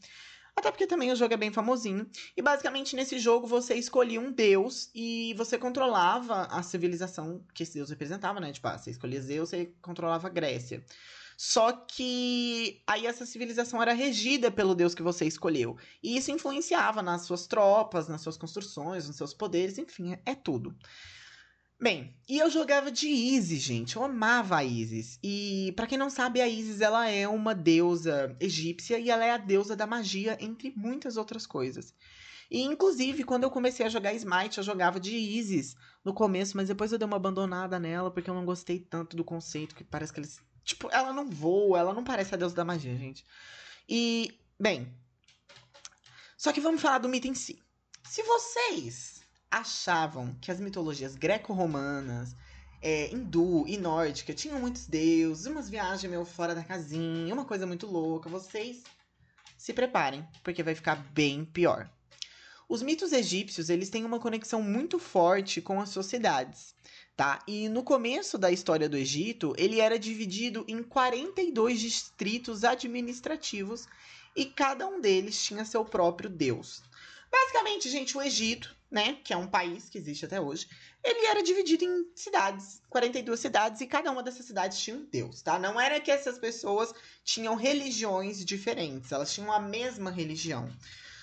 Até 0.55 0.71
porque 0.71 0.87
também 0.87 1.11
o 1.11 1.17
jogo 1.17 1.35
é 1.35 1.37
bem 1.37 1.51
famosinho. 1.51 2.09
E 2.37 2.41
basicamente 2.41 2.95
nesse 2.95 3.19
jogo 3.19 3.45
você 3.45 3.75
escolhia 3.75 4.21
um 4.21 4.31
deus 4.31 4.89
e 4.95 5.35
você 5.37 5.59
controlava 5.59 6.43
a 6.45 6.63
civilização 6.63 7.45
que 7.53 7.65
esse 7.65 7.75
deus 7.75 7.91
representava, 7.91 8.39
né? 8.39 8.53
Tipo, 8.53 8.69
ah, 8.69 8.79
você 8.79 8.93
escolhia 8.93 9.21
Zeus, 9.21 9.49
você 9.49 9.73
controlava 9.83 10.29
a 10.29 10.31
Grécia. 10.31 10.85
Só 11.37 11.73
que 11.73 12.83
aí 12.87 13.07
essa 13.07 13.27
civilização 13.27 13.83
era 13.83 13.93
regida 13.93 14.51
pelo 14.51 14.75
deus 14.75 14.95
que 14.95 15.03
você 15.03 15.27
escolheu. 15.27 15.77
E 16.03 16.17
isso 16.17 16.31
influenciava 16.31 17.03
nas 17.03 17.23
suas 17.23 17.47
tropas, 17.47 18.09
nas 18.09 18.21
suas 18.21 18.37
construções, 18.37 19.07
nos 19.07 19.17
seus 19.17 19.35
poderes, 19.35 19.79
enfim, 19.79 20.17
é 20.25 20.35
tudo. 20.35 20.75
Bem, 21.81 22.17
e 22.29 22.39
eu 22.39 22.49
jogava 22.49 22.91
de 22.91 23.09
Isis, 23.09 23.61
gente. 23.61 23.97
Eu 23.97 24.05
amava 24.05 24.57
a 24.57 24.65
Isis. 24.65 25.19
E 25.23 25.73
para 25.77 25.87
quem 25.87 25.99
não 25.99 26.09
sabe, 26.09 26.41
a 26.41 26.49
Isis 26.49 26.81
ela 26.81 27.09
é 27.09 27.27
uma 27.29 27.55
deusa 27.55 28.35
egípcia 28.41 28.99
e 28.99 29.11
ela 29.11 29.25
é 29.25 29.33
a 29.33 29.37
deusa 29.37 29.75
da 29.77 29.87
magia, 29.87 30.39
entre 30.41 30.73
muitas 30.77 31.17
outras 31.17 31.47
coisas. 31.47 31.93
E 32.51 32.63
inclusive, 32.63 33.25
quando 33.25 33.43
eu 33.43 33.51
comecei 33.51 33.85
a 33.85 33.89
jogar 33.89 34.15
Smite, 34.15 34.59
eu 34.59 34.65
jogava 34.65 35.01
de 35.01 35.17
Isis 35.17 35.77
no 36.05 36.15
começo, 36.15 36.57
mas 36.57 36.69
depois 36.69 36.93
eu 36.93 36.99
dei 36.99 37.07
uma 37.07 37.17
abandonada 37.17 37.79
nela 37.79 38.11
porque 38.11 38.31
eu 38.31 38.35
não 38.35 38.45
gostei 38.45 38.79
tanto 38.79 39.17
do 39.17 39.25
conceito, 39.25 39.75
que 39.75 39.83
parece 39.83 40.13
que 40.13 40.21
eles, 40.21 40.41
tipo, 40.65 40.89
ela 40.91 41.13
não 41.13 41.31
voa, 41.31 41.79
ela 41.79 41.95
não 41.95 42.03
parece 42.03 42.35
a 42.35 42.39
deusa 42.39 42.55
da 42.55 42.65
magia, 42.65 42.97
gente. 42.97 43.25
E, 43.89 44.39
bem, 44.59 44.93
só 46.37 46.53
que 46.53 46.61
vamos 46.61 46.81
falar 46.81 46.99
do 46.99 47.09
mito 47.09 47.29
em 47.29 47.35
si. 47.35 47.63
Se 48.03 48.23
vocês 48.23 49.23
achavam 49.51 50.35
que 50.41 50.51
as 50.51 50.61
mitologias 50.61 51.15
greco-romanas, 51.15 52.35
é, 52.83 53.11
hindu 53.11 53.65
e 53.67 53.79
nórdica 53.79 54.35
tinham 54.35 54.61
muitos 54.61 54.87
deuses, 54.87 55.47
umas 55.47 55.71
viagens 55.71 56.11
meio 56.11 56.25
fora 56.25 56.55
da 56.55 56.63
casinha, 56.63 57.33
uma 57.33 57.45
coisa 57.45 57.67
muito 57.67 57.87
louca. 57.87 58.29
Vocês 58.29 58.83
se 59.57 59.73
preparem, 59.73 60.27
porque 60.43 60.63
vai 60.63 60.75
ficar 60.75 60.97
bem 61.13 61.45
pior. 61.45 61.89
Os 62.69 62.83
mitos 62.83 63.13
egípcios, 63.13 63.71
eles 63.71 63.89
têm 63.89 64.05
uma 64.05 64.21
conexão 64.21 64.61
muito 64.61 64.99
forte 64.99 65.63
com 65.63 65.81
as 65.81 65.91
sociedades, 65.91 66.75
tá? 67.17 67.43
E 67.47 67.69
no 67.69 67.83
começo 67.83 68.37
da 68.37 68.51
história 68.51 68.89
do 68.89 68.97
Egito, 68.97 69.55
ele 69.57 69.81
era 69.81 69.99
dividido 69.99 70.65
em 70.67 70.83
42 70.83 71.81
distritos 71.81 72.65
administrativos 72.65 73.87
e 74.35 74.45
cada 74.45 74.87
um 74.87 75.01
deles 75.01 75.43
tinha 75.43 75.65
seu 75.65 75.85
próprio 75.85 76.29
deus. 76.29 76.83
Basicamente, 77.31 77.89
gente, 77.89 78.17
o 78.17 78.23
Egito, 78.23 78.75
né, 78.91 79.19
que 79.25 79.33
é 79.33 79.37
um 79.37 79.47
país 79.47 79.89
que 79.89 79.99
existe 79.99 80.25
até 80.25 80.41
hoje, 80.41 80.69
ele 81.03 81.27
era 81.27 81.43
dividido 81.43 81.85
em 81.85 82.07
cidades, 82.15 82.81
42 82.89 83.39
cidades, 83.39 83.81
e 83.81 83.87
cada 83.87 84.11
uma 84.11 84.23
dessas 84.23 84.47
cidades 84.47 84.79
tinha 84.79 84.97
um 84.97 85.05
deus, 85.05 85.43
tá? 85.43 85.59
Não 85.59 85.81
era 85.81 86.01
que 86.01 86.11
essas 86.11 86.39
pessoas 86.39 86.95
tinham 87.25 87.57
religiões 87.57 88.45
diferentes, 88.45 89.11
elas 89.11 89.33
tinham 89.33 89.53
a 89.53 89.59
mesma 89.59 90.11
religião. 90.11 90.71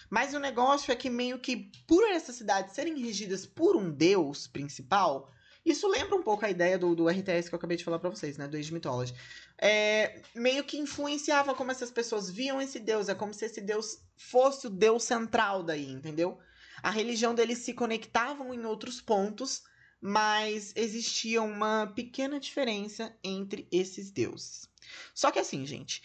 Mas 0.09 0.33
o 0.33 0.39
negócio 0.39 0.91
é 0.91 0.95
que 0.95 1.09
meio 1.09 1.39
que 1.39 1.71
por 1.87 2.03
essas 2.09 2.35
cidades 2.35 2.75
serem 2.75 2.99
regidas 3.01 3.45
por 3.45 3.77
um 3.77 3.89
deus 3.89 4.45
principal, 4.45 5.31
isso 5.65 5.87
lembra 5.87 6.15
um 6.15 6.23
pouco 6.23 6.45
a 6.45 6.49
ideia 6.49 6.77
do, 6.77 6.95
do 6.95 7.07
RTS 7.07 7.49
que 7.49 7.55
eu 7.55 7.57
acabei 7.57 7.77
de 7.77 7.83
falar 7.83 7.99
para 7.99 8.09
vocês, 8.09 8.37
né? 8.37 8.47
Do 8.47 8.57
Age 8.57 8.73
Mythology. 8.73 9.13
É, 9.57 10.21
meio 10.33 10.63
que 10.63 10.77
influenciava 10.77 11.53
como 11.53 11.71
essas 11.71 11.91
pessoas 11.91 12.29
viam 12.29 12.59
esse 12.59 12.79
deus. 12.79 13.09
É 13.09 13.15
como 13.15 13.33
se 13.33 13.45
esse 13.45 13.61
deus 13.61 13.99
fosse 14.15 14.67
o 14.67 14.69
deus 14.69 15.03
central 15.03 15.61
daí, 15.61 15.91
entendeu? 15.91 16.39
A 16.81 16.89
religião 16.89 17.35
deles 17.35 17.59
se 17.59 17.73
conectavam 17.73 18.53
em 18.53 18.65
outros 18.65 18.99
pontos, 18.99 19.61
mas 19.99 20.73
existia 20.75 21.43
uma 21.43 21.87
pequena 21.87 22.39
diferença 22.39 23.15
entre 23.23 23.67
esses 23.71 24.09
deuses. 24.09 24.67
Só 25.13 25.29
que 25.29 25.37
assim, 25.37 25.63
gente, 25.63 26.01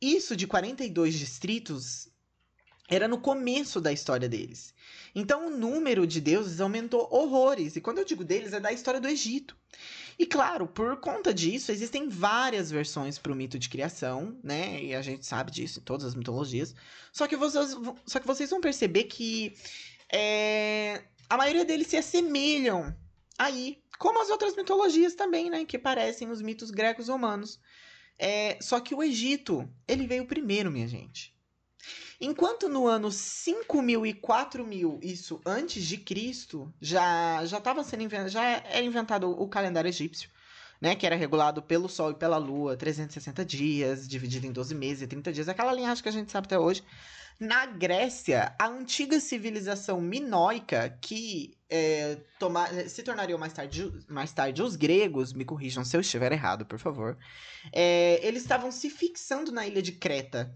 isso 0.00 0.34
de 0.34 0.46
42 0.46 1.14
distritos 1.14 2.08
era 2.88 3.06
no 3.06 3.18
começo 3.18 3.80
da 3.80 3.92
história 3.92 4.28
deles. 4.28 4.74
Então 5.14 5.48
o 5.48 5.50
número 5.50 6.06
de 6.06 6.20
deuses 6.20 6.60
aumentou 6.60 7.06
horrores. 7.10 7.76
E 7.76 7.80
quando 7.80 7.98
eu 7.98 8.04
digo 8.04 8.24
deles, 8.24 8.52
é 8.52 8.60
da 8.60 8.72
história 8.72 9.00
do 9.00 9.08
Egito. 9.08 9.56
E 10.18 10.26
claro, 10.26 10.66
por 10.66 10.96
conta 10.98 11.32
disso, 11.32 11.70
existem 11.70 12.08
várias 12.08 12.70
versões 12.70 13.18
para 13.18 13.30
o 13.30 13.36
mito 13.36 13.58
de 13.58 13.68
criação, 13.68 14.36
né? 14.42 14.82
E 14.82 14.94
a 14.94 15.02
gente 15.02 15.26
sabe 15.26 15.50
disso 15.50 15.80
em 15.80 15.82
todas 15.82 16.06
as 16.06 16.14
mitologias. 16.14 16.74
Só 17.12 17.26
que 17.26 17.36
vocês, 17.36 17.76
só 18.06 18.18
que 18.18 18.26
vocês 18.26 18.50
vão 18.50 18.60
perceber 18.60 19.04
que 19.04 19.54
é, 20.10 21.04
a 21.28 21.36
maioria 21.36 21.64
deles 21.64 21.86
se 21.86 21.96
assemelham 21.96 22.96
aí, 23.38 23.78
como 23.98 24.20
as 24.20 24.30
outras 24.30 24.56
mitologias 24.56 25.14
também, 25.14 25.50
né? 25.50 25.64
Que 25.64 25.78
parecem 25.78 26.30
os 26.30 26.40
mitos 26.40 26.70
grecos 26.70 27.08
romanos. 27.08 27.60
É, 28.18 28.58
só 28.60 28.80
que 28.80 28.94
o 28.94 29.02
Egito, 29.02 29.68
ele 29.86 30.06
veio 30.06 30.26
primeiro, 30.26 30.70
minha 30.70 30.88
gente. 30.88 31.37
Enquanto 32.20 32.68
no 32.68 32.86
ano 32.88 33.12
5000 33.12 34.04
e 34.04 34.12
4000, 34.12 34.98
isso 35.02 35.40
antes 35.46 35.84
de 35.84 35.96
Cristo, 35.96 36.72
já 36.80 37.44
já 37.46 37.58
estava 37.58 37.84
sendo 37.84 38.02
inventado, 38.02 38.28
já 38.28 38.44
era 38.44 38.82
inventado 38.82 39.30
o 39.30 39.48
calendário 39.48 39.88
egípcio, 39.88 40.28
né, 40.80 40.96
que 40.96 41.06
era 41.06 41.14
regulado 41.14 41.62
pelo 41.62 41.88
Sol 41.88 42.10
e 42.10 42.14
pela 42.14 42.36
Lua, 42.36 42.76
360 42.76 43.44
dias, 43.44 44.08
dividido 44.08 44.46
em 44.46 44.52
12 44.52 44.74
meses 44.74 45.02
e 45.02 45.06
30 45.06 45.32
dias, 45.32 45.48
aquela 45.48 45.72
linhagem 45.72 46.02
que 46.02 46.08
a 46.08 46.12
gente 46.12 46.32
sabe 46.32 46.46
até 46.46 46.58
hoje. 46.58 46.82
Na 47.38 47.66
Grécia, 47.66 48.52
a 48.58 48.66
antiga 48.66 49.20
civilização 49.20 50.00
minoica, 50.00 50.98
que 51.00 51.56
é, 51.70 52.18
toma, 52.36 52.66
se 52.88 53.00
tornariam 53.04 53.38
mais 53.38 53.52
tarde, 53.52 53.92
mais 54.08 54.32
tarde 54.32 54.60
os 54.60 54.74
gregos, 54.74 55.32
me 55.32 55.44
corrijam 55.44 55.84
se 55.84 55.96
eu 55.96 56.00
estiver 56.00 56.32
errado, 56.32 56.66
por 56.66 56.80
favor, 56.80 57.16
é, 57.72 58.18
eles 58.26 58.42
estavam 58.42 58.72
se 58.72 58.90
fixando 58.90 59.52
na 59.52 59.64
ilha 59.64 59.80
de 59.80 59.92
Creta. 59.92 60.52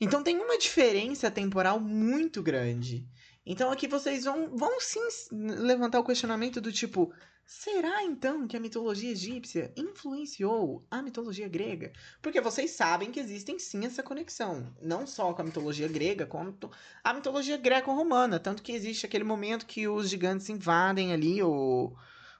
Então 0.00 0.22
tem 0.22 0.38
uma 0.38 0.58
diferença 0.58 1.30
temporal 1.30 1.78
muito 1.78 2.42
grande. 2.42 3.06
Então 3.46 3.70
aqui 3.70 3.86
vocês 3.86 4.24
vão, 4.24 4.56
vão 4.56 4.80
sim 4.80 5.00
levantar 5.30 6.00
o 6.00 6.04
questionamento 6.04 6.60
do 6.60 6.72
tipo: 6.72 7.12
será 7.46 8.02
então 8.02 8.46
que 8.46 8.56
a 8.56 8.60
mitologia 8.60 9.10
egípcia 9.10 9.72
influenciou 9.76 10.84
a 10.90 11.02
mitologia 11.02 11.46
grega? 11.48 11.92
Porque 12.22 12.40
vocês 12.40 12.70
sabem 12.70 13.10
que 13.10 13.20
existem 13.20 13.58
sim 13.58 13.84
essa 13.84 14.02
conexão, 14.02 14.74
não 14.80 15.06
só 15.06 15.32
com 15.34 15.42
a 15.42 15.44
mitologia 15.44 15.88
grega, 15.88 16.26
quanto 16.26 16.70
a 17.02 17.12
mitologia 17.12 17.56
greco-romana. 17.56 18.40
Tanto 18.40 18.62
que 18.62 18.72
existe 18.72 19.04
aquele 19.04 19.24
momento 19.24 19.66
que 19.66 19.86
os 19.86 20.08
gigantes 20.08 20.48
invadem 20.48 21.12
ali 21.12 21.42
o, 21.42 21.94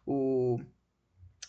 o, 0.07 0.59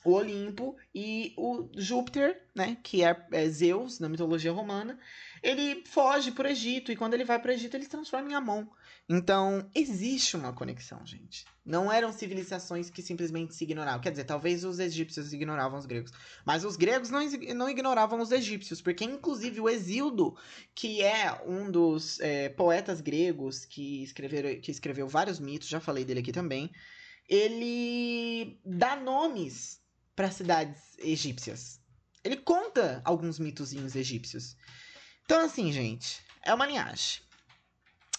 o 0.06 0.12
Olimpo 0.12 0.78
e 0.94 1.34
o 1.36 1.68
Júpiter, 1.76 2.44
né, 2.56 2.78
que 2.84 3.04
é, 3.04 3.26
é 3.32 3.50
Zeus 3.50 4.00
na 4.00 4.08
mitologia 4.08 4.52
romana, 4.52 5.00
ele 5.42 5.84
foge 5.88 6.32
pro 6.32 6.48
Egito 6.48 6.92
e 6.92 6.96
quando 6.96 7.16
ele 7.16 7.26
vai 7.26 7.40
pro 7.40 7.52
Egito 7.52 7.76
ele 7.76 7.84
se 7.84 7.90
transforma 7.90 8.30
em 8.30 8.36
Amon. 8.36 8.66
Então, 9.10 9.70
existe 9.76 10.36
uma 10.36 10.54
conexão, 10.54 11.06
gente. 11.06 11.46
Não 11.64 11.92
eram 11.92 12.12
civilizações 12.12 12.90
que 12.90 13.02
simplesmente 13.02 13.54
se 13.54 13.64
ignoravam. 13.64 14.02
Quer 14.02 14.12
dizer, 14.12 14.24
talvez 14.24 14.64
os 14.64 14.80
egípcios 14.80 15.34
ignoravam 15.34 15.78
os 15.78 15.86
gregos. 15.86 16.12
Mas 16.46 16.64
os 16.64 16.76
gregos 16.76 17.10
não, 17.10 17.20
não 17.56 17.70
ignoravam 17.70 18.20
os 18.20 18.32
egípcios, 18.32 18.82
porque 18.82 19.04
inclusive 19.04 19.60
o 19.60 19.70
Exildo, 19.70 20.36
que 20.74 21.04
é 21.04 21.42
um 21.46 21.70
dos 21.70 22.20
é, 22.20 22.50
poetas 22.50 23.02
gregos 23.02 23.66
que, 23.66 24.04
escrever, 24.04 24.60
que 24.62 24.72
escreveu 24.72 25.08
vários 25.08 25.40
mitos, 25.40 25.68
já 25.68 25.80
falei 25.80 26.04
dele 26.04 26.20
aqui 26.22 26.32
também, 26.32 26.72
ele 27.28 28.60
dá 28.64 28.96
nomes 28.96 29.85
para 30.16 30.32
cidades 30.32 30.82
egípcias. 30.98 31.80
Ele 32.24 32.38
conta 32.38 33.02
alguns 33.04 33.38
mitozinhos 33.38 33.96
egípcios. 33.96 34.56
Então, 35.26 35.44
assim, 35.44 35.72
gente, 35.72 36.22
é 36.44 36.54
uma 36.54 36.66
linhagem. 36.66 37.22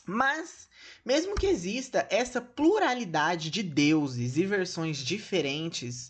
Mas, 0.05 0.69
mesmo 1.05 1.35
que 1.35 1.47
exista 1.47 2.07
essa 2.11 2.41
pluralidade 2.41 3.51
de 3.51 3.63
deuses 3.63 4.37
e 4.37 4.47
versões 4.47 4.99
diferentes, 4.99 6.09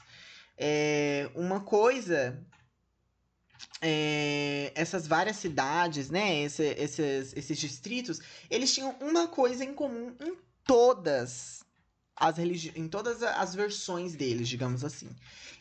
é, 0.57 1.31
uma 1.35 1.61
coisa. 1.61 2.45
É, 3.81 4.73
essas 4.75 5.07
várias 5.07 5.37
cidades, 5.37 6.11
né? 6.11 6.43
Esse, 6.43 6.63
esses, 6.63 7.33
esses 7.35 7.59
distritos, 7.59 8.21
eles 8.51 8.75
tinham 8.75 8.97
uma 9.01 9.29
coisa 9.29 9.65
em 9.65 9.75
comum 9.75 10.15
em 10.21 10.37
todas 10.65 11.66
as 12.17 12.39
religi 12.39 12.73
em 12.75 12.89
todas 12.89 13.23
as 13.23 13.55
versões 13.55 14.15
deles, 14.15 14.49
digamos 14.49 14.83
assim. 14.83 15.11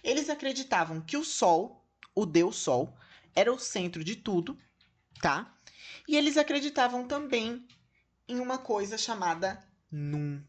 Eles 0.04 0.30
acreditavam 0.30 1.02
que 1.02 1.18
o 1.18 1.24
Sol, 1.24 1.86
o 2.16 2.26
Deus 2.26 2.56
Sol, 2.56 2.96
era 3.36 3.54
o 3.54 3.60
centro 3.60 4.04
de 4.04 4.16
tudo 4.16 4.58
tá? 5.22 5.52
E 6.08 6.16
eles 6.16 6.38
acreditavam 6.38 7.08
também 7.08 7.66
em 8.28 8.40
uma 8.40 8.58
coisa 8.58 8.98
chamada 8.98 9.60
Num. 9.92 10.44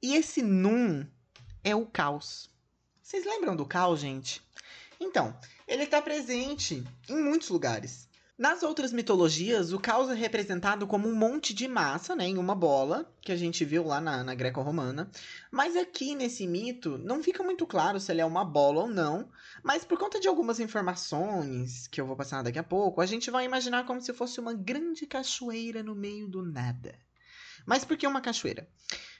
E 0.00 0.14
esse 0.14 0.42
Num 0.42 1.06
é 1.64 1.74
o 1.74 1.86
caos. 1.86 2.50
Vocês 3.02 3.24
lembram 3.24 3.56
do 3.56 3.66
caos, 3.66 4.00
gente? 4.00 4.42
Então, 5.00 5.38
ele 5.66 5.84
está 5.84 6.00
presente 6.00 6.84
em 7.08 7.22
muitos 7.22 7.48
lugares. 7.48 8.05
Nas 8.38 8.62
outras 8.62 8.92
mitologias, 8.92 9.72
o 9.72 9.80
caos 9.80 10.10
é 10.10 10.14
representado 10.14 10.86
como 10.86 11.08
um 11.08 11.16
monte 11.16 11.54
de 11.54 11.66
massa, 11.66 12.14
né, 12.14 12.26
em 12.26 12.36
uma 12.36 12.54
bola, 12.54 13.10
que 13.22 13.32
a 13.32 13.36
gente 13.36 13.64
viu 13.64 13.82
lá 13.82 13.98
na, 13.98 14.22
na 14.22 14.34
greco-romana. 14.34 15.10
Mas 15.50 15.74
aqui 15.74 16.14
nesse 16.14 16.46
mito, 16.46 16.98
não 16.98 17.22
fica 17.22 17.42
muito 17.42 17.66
claro 17.66 17.98
se 17.98 18.12
ele 18.12 18.20
é 18.20 18.26
uma 18.26 18.44
bola 18.44 18.82
ou 18.82 18.88
não. 18.88 19.30
Mas 19.62 19.86
por 19.86 19.98
conta 19.98 20.20
de 20.20 20.28
algumas 20.28 20.60
informações 20.60 21.86
que 21.86 21.98
eu 21.98 22.06
vou 22.06 22.14
passar 22.14 22.42
daqui 22.42 22.58
a 22.58 22.62
pouco, 22.62 23.00
a 23.00 23.06
gente 23.06 23.30
vai 23.30 23.46
imaginar 23.46 23.86
como 23.86 24.02
se 24.02 24.12
fosse 24.12 24.38
uma 24.38 24.52
grande 24.52 25.06
cachoeira 25.06 25.82
no 25.82 25.94
meio 25.94 26.28
do 26.28 26.42
nada. 26.42 26.94
Mas 27.64 27.86
por 27.86 27.96
que 27.96 28.06
uma 28.06 28.20
cachoeira? 28.20 28.68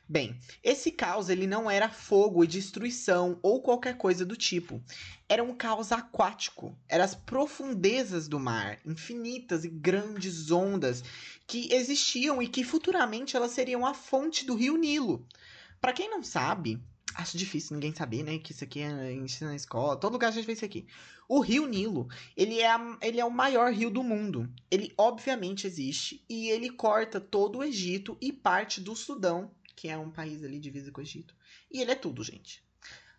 Bem, 0.08 0.38
esse 0.62 0.92
caos 0.92 1.28
ele 1.28 1.48
não 1.48 1.68
era 1.68 1.88
fogo 1.88 2.44
e 2.44 2.46
destruição 2.46 3.40
ou 3.42 3.60
qualquer 3.60 3.96
coisa 3.96 4.24
do 4.24 4.36
tipo. 4.36 4.80
Era 5.28 5.42
um 5.42 5.52
caos 5.52 5.90
aquático. 5.90 6.78
Eram 6.88 7.04
as 7.04 7.16
profundezas 7.16 8.28
do 8.28 8.38
mar, 8.38 8.78
infinitas 8.86 9.64
e 9.64 9.68
grandes 9.68 10.52
ondas 10.52 11.02
que 11.44 11.74
existiam 11.74 12.40
e 12.40 12.46
que 12.46 12.62
futuramente 12.62 13.36
elas 13.36 13.50
seriam 13.50 13.84
a 13.84 13.94
fonte 13.94 14.46
do 14.46 14.54
rio 14.54 14.76
Nilo. 14.76 15.26
Para 15.80 15.92
quem 15.92 16.08
não 16.08 16.22
sabe, 16.22 16.80
acho 17.16 17.36
difícil 17.36 17.74
ninguém 17.74 17.92
saber, 17.92 18.22
né, 18.22 18.38
que 18.38 18.52
isso 18.52 18.62
aqui 18.62 18.82
é 18.82 19.12
ensina 19.12 19.50
na 19.50 19.56
escola, 19.56 19.96
todo 19.96 20.12
lugar 20.12 20.28
a 20.28 20.30
gente 20.30 20.46
vê 20.46 20.52
isso 20.52 20.64
aqui. 20.64 20.86
O 21.28 21.40
rio 21.40 21.66
Nilo, 21.66 22.06
ele 22.36 22.60
é, 22.60 22.70
a, 22.70 22.98
ele 23.02 23.18
é 23.18 23.24
o 23.24 23.30
maior 23.30 23.72
rio 23.72 23.90
do 23.90 24.04
mundo. 24.04 24.48
Ele 24.70 24.94
obviamente 24.96 25.66
existe 25.66 26.24
e 26.28 26.48
ele 26.48 26.70
corta 26.70 27.20
todo 27.20 27.58
o 27.58 27.64
Egito 27.64 28.16
e 28.20 28.32
parte 28.32 28.80
do 28.80 28.94
Sudão 28.94 29.50
que 29.76 29.88
é 29.88 29.96
um 29.96 30.10
país 30.10 30.42
ali 30.42 30.58
divisa 30.58 30.90
com 30.90 31.00
o 31.00 31.04
Egito. 31.04 31.36
E 31.70 31.80
ele 31.80 31.92
é 31.92 31.94
tudo, 31.94 32.24
gente. 32.24 32.64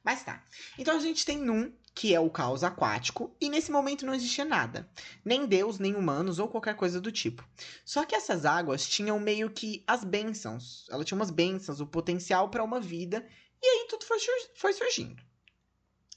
Mas 0.04 0.24
tá. 0.24 0.44
Então 0.78 0.98
a 0.98 1.00
gente 1.00 1.26
tem 1.26 1.38
Num, 1.38 1.72
que 1.94 2.14
é 2.14 2.20
o 2.20 2.30
caos 2.30 2.64
aquático, 2.64 3.36
e 3.40 3.50
nesse 3.50 3.72
momento 3.72 4.06
não 4.06 4.14
existia 4.14 4.46
nada. 4.46 4.90
Nem 5.24 5.46
Deus, 5.46 5.80
nem 5.80 5.96
humanos 5.96 6.40
ou 6.40 6.48
qualquer 6.48 6.76
coisa 6.76 7.00
do 7.00 7.12
tipo. 7.12 7.48
Só 7.86 8.06
que 8.06 8.16
essas 8.16 8.46
águas 8.46 8.88
tinham 8.88 9.20
meio 9.20 9.50
que 9.50 9.84
as 9.86 10.04
bênçãos. 10.04 10.88
Ela 10.90 11.04
tinha 11.04 11.18
umas 11.18 11.30
bênçãos, 11.30 11.80
o 11.80 11.86
potencial 11.86 12.50
para 12.50 12.64
uma 12.64 12.80
vida, 12.80 13.28
e 13.62 13.68
aí 13.68 13.88
tudo 13.90 14.06
foi, 14.06 14.18
foi 14.56 14.74
surgindo. 14.74 15.22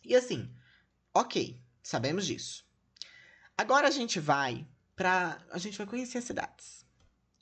E 0.05 0.15
assim, 0.15 0.51
ok, 1.13 1.61
sabemos 1.83 2.27
disso. 2.27 2.65
Agora 3.59 3.89
a 3.89 3.91
gente 3.91 4.19
vai 4.19 4.67
para 4.95 5.39
a 5.51 5.59
gente 5.59 5.77
vai 5.77 5.87
conhecer 5.87 6.19
as 6.19 6.25
cidades. 6.25 6.87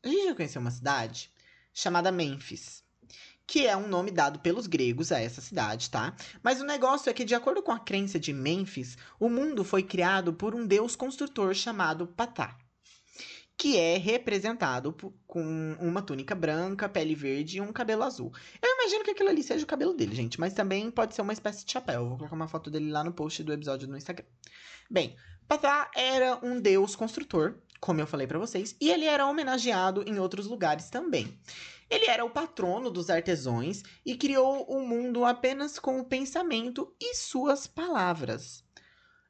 A 0.03 0.09
gente 0.09 0.27
vai 0.27 0.35
conhecer 0.35 0.59
uma 0.59 0.71
cidade 0.71 1.33
chamada 1.75 2.11
Mênfis, 2.11 2.85
que 3.49 3.67
é 3.67 3.75
um 3.75 3.89
nome 3.89 4.11
dado 4.11 4.41
pelos 4.41 4.67
gregos 4.67 5.11
a 5.11 5.19
essa 5.19 5.41
cidade, 5.41 5.89
tá? 5.89 6.15
Mas 6.43 6.61
o 6.61 6.65
negócio 6.65 7.09
é 7.09 7.15
que, 7.15 7.25
de 7.25 7.35
acordo 7.35 7.63
com 7.63 7.73
a 7.73 7.79
crença 7.79 8.21
de 8.21 8.31
Mênfis, 8.31 8.99
o 9.19 9.31
mundo 9.31 9.65
foi 9.65 9.83
criado 9.83 10.35
por 10.35 10.55
um 10.55 10.67
deus 10.67 10.95
construtor 10.95 11.55
chamado 11.55 12.07
Patá, 12.07 12.59
que 13.57 13.79
é 13.79 13.97
representado 13.97 14.95
com 15.27 15.77
uma 15.81 16.03
túnica 16.03 16.35
branca, 16.35 16.91
pele 16.91 17.15
verde 17.15 17.57
e 17.57 17.61
um 17.63 17.73
cabelo 17.73 18.03
azul. 18.03 18.31
Eu 18.61 18.71
imagino 18.71 19.03
que 19.03 19.13
aquilo 19.13 19.31
ali 19.31 19.43
seja 19.43 19.65
o 19.65 19.67
cabelo 19.67 19.95
dele, 19.95 20.15
gente, 20.15 20.39
mas 20.39 20.53
também 20.53 20.91
pode 20.91 21.15
ser 21.15 21.23
uma 21.23 21.33
espécie 21.33 21.65
de 21.65 21.73
chapéu. 21.73 22.07
Vou 22.07 22.19
colocar 22.19 22.37
uma 22.37 22.49
foto 22.49 22.71
dele 22.71 22.91
lá 22.91 23.03
no 23.03 23.15
post 23.15 23.43
do 23.43 23.53
episódio 23.55 23.89
no 23.89 23.97
Instagram. 23.97 24.27
Bem, 24.91 25.17
Patá 25.49 25.91
era 25.97 26.39
um 26.45 26.61
deus 26.61 26.95
construtor, 26.95 27.55
como 27.81 27.99
eu 27.99 28.07
falei 28.07 28.27
para 28.27 28.39
vocês, 28.39 28.77
e 28.79 28.91
ele 28.91 29.07
era 29.07 29.27
homenageado 29.27 30.05
em 30.07 30.19
outros 30.19 30.47
lugares 30.47 30.91
também. 30.91 31.35
Ele 31.91 32.07
era 32.07 32.25
o 32.25 32.31
patrono 32.31 32.91
dos 32.91 33.09
artesãos 33.09 33.83
e 34.05 34.17
criou 34.17 34.65
o 34.65 34.87
mundo 34.87 35.25
apenas 35.25 35.79
com 35.79 35.99
o 35.99 36.05
pensamento 36.05 36.95
e 37.01 37.15
suas 37.15 37.67
palavras. 37.67 38.63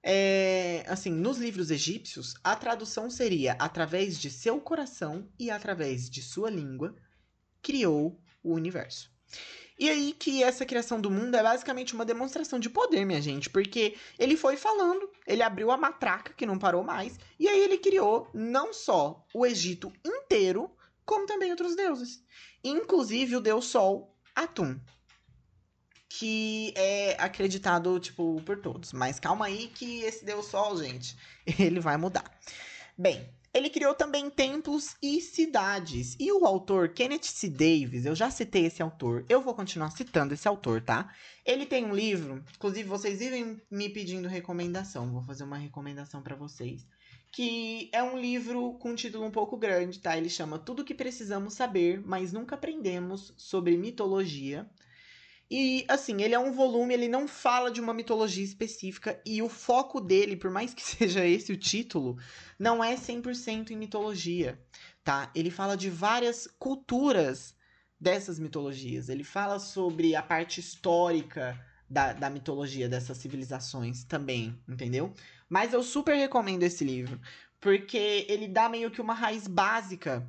É, 0.03 0.85
assim, 0.89 1.11
nos 1.11 1.39
livros 1.39 1.71
egípcios, 1.71 2.35
a 2.43 2.57
tradução 2.57 3.11
seria 3.11 3.53
através 3.59 4.19
de 4.19 4.31
seu 4.31 4.61
coração 4.61 5.29
e 5.39 5.51
através 5.51 6.09
de 6.09 6.23
sua 6.23 6.51
língua, 6.51 6.95
criou 7.63 8.21
o 8.43 8.55
universo. 8.55 9.11
E 9.79 9.89
aí 9.89 10.13
que 10.13 10.43
essa 10.43 10.67
criação 10.67 11.01
do 11.01 11.11
mundo 11.11 11.37
é 11.37 11.43
basicamente 11.43 11.95
uma 11.95 12.05
demonstração 12.05 12.59
de 12.59 12.69
poder, 12.69 13.05
minha 13.05 13.23
gente, 13.23 13.49
porque 13.49 13.97
ele 14.19 14.37
foi 14.37 14.57
falando, 14.57 15.09
ele 15.25 15.43
abriu 15.43 15.71
a 15.71 15.77
matraca 15.77 16.33
que 16.33 16.47
não 16.47 16.59
parou 16.59 16.83
mais, 16.83 17.17
e 17.39 17.47
aí 17.47 17.61
ele 17.61 17.79
criou 17.79 18.29
não 18.35 18.73
só 18.73 19.25
o 19.33 19.47
Egito 19.47 19.93
inteiro, 20.05 20.69
como 21.05 21.27
também 21.27 21.51
outros 21.53 21.77
deuses, 21.77 22.23
inclusive 22.63 23.37
o 23.37 23.41
deus 23.41 23.67
Sol, 23.67 24.15
Atum, 24.35 24.79
que 26.09 26.73
é 26.77 27.17
acreditado 27.19 27.99
tipo 28.01 28.41
por 28.43 28.61
todos. 28.61 28.93
Mas 28.93 29.21
calma 29.21 29.47
aí 29.47 29.69
que 29.69 30.01
esse 30.03 30.25
deus 30.25 30.47
Sol, 30.47 30.77
gente, 30.77 31.17
ele 31.59 31.81
vai 31.81 31.97
mudar. 31.97 32.25
Bem, 32.97 33.29
ele 33.53 33.71
criou 33.71 33.95
também 33.95 34.29
templos 34.29 34.97
e 35.03 35.21
cidades. 35.21 36.17
E 36.19 36.31
o 36.33 36.45
autor 36.45 36.91
Kenneth 36.91 37.25
C. 37.25 37.49
Davis, 37.49 38.05
eu 38.05 38.15
já 38.15 38.31
citei 38.31 38.67
esse 38.67 38.83
autor, 38.83 39.25
eu 39.29 39.41
vou 39.41 39.55
continuar 39.55 39.91
citando 39.91 40.35
esse 40.35 40.47
autor, 40.47 40.83
tá? 40.83 41.13
Ele 41.45 41.65
tem 41.65 41.85
um 41.85 41.95
livro, 41.95 42.45
inclusive 42.55 42.89
vocês 42.89 43.19
vivem 43.19 43.61
me 43.71 43.89
pedindo 43.89 44.29
recomendação, 44.29 45.11
vou 45.11 45.23
fazer 45.23 45.45
uma 45.45 45.57
recomendação 45.57 46.23
para 46.23 46.37
vocês. 46.37 46.87
Que 47.39 47.89
é 47.93 48.03
um 48.03 48.19
livro 48.19 48.75
com 48.81 48.91
um 48.91 48.95
título 48.97 49.25
um 49.25 49.31
pouco 49.31 49.57
grande, 49.57 50.01
tá? 50.01 50.19
Ele 50.19 50.29
chama 50.29 50.59
Tudo 50.59 50.85
que 50.85 50.93
Precisamos 50.93 51.55
Saber, 51.55 52.03
mas 52.05 52.33
Nunca 52.33 52.57
Aprendemos 52.57 53.33
sobre 53.37 53.77
Mitologia 53.77 54.69
e 55.49 55.85
assim, 55.87 56.21
ele 56.21 56.35
é 56.35 56.39
um 56.39 56.51
volume, 56.51 56.93
ele 56.93 57.07
não 57.07 57.29
fala 57.29 57.71
de 57.71 57.81
uma 57.81 57.95
mitologia 57.95 58.43
específica 58.45 59.23
e 59.25 59.41
o 59.41 59.49
foco 59.49 60.01
dele, 60.01 60.35
por 60.35 60.51
mais 60.51 60.75
que 60.75 60.83
seja 60.85 61.25
esse 61.25 61.53
o 61.53 61.57
título, 61.57 62.19
não 62.59 62.83
é 62.83 62.97
100% 62.97 63.71
em 63.71 63.77
mitologia, 63.77 64.61
tá? 65.05 65.31
Ele 65.33 65.49
fala 65.53 65.77
de 65.77 65.89
várias 65.89 66.49
culturas 66.59 67.55
dessas 68.01 68.41
mitologias. 68.41 69.09
Ele 69.09 69.23
fala 69.23 69.61
sobre 69.61 70.17
a 70.17 70.23
parte 70.23 70.59
histórica 70.59 71.57
da, 71.89 72.13
da 72.13 72.31
mitologia 72.31 72.89
dessas 72.89 73.17
civilizações 73.19 74.05
também, 74.05 74.59
entendeu? 74.69 75.13
Mas 75.49 75.73
eu 75.73 75.83
super 75.83 76.15
recomendo 76.15 76.63
esse 76.63 76.85
livro, 76.85 77.21
porque 77.61 78.27
ele 78.29 78.47
dá 78.47 78.69
meio 78.69 78.91
que 78.91 79.01
uma 79.01 79.15
raiz 79.15 79.47
básica 79.47 80.29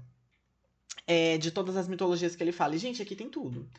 é, 1.06 1.38
de 1.38 1.51
todas 1.51 1.75
as 1.75 1.88
mitologias 1.88 2.36
que 2.36 2.44
ele 2.44 2.51
fala. 2.51 2.75
E, 2.75 2.80
gente, 2.80 3.01
aqui 3.01 3.16
tem 3.16 3.30
tudo. 3.30 3.70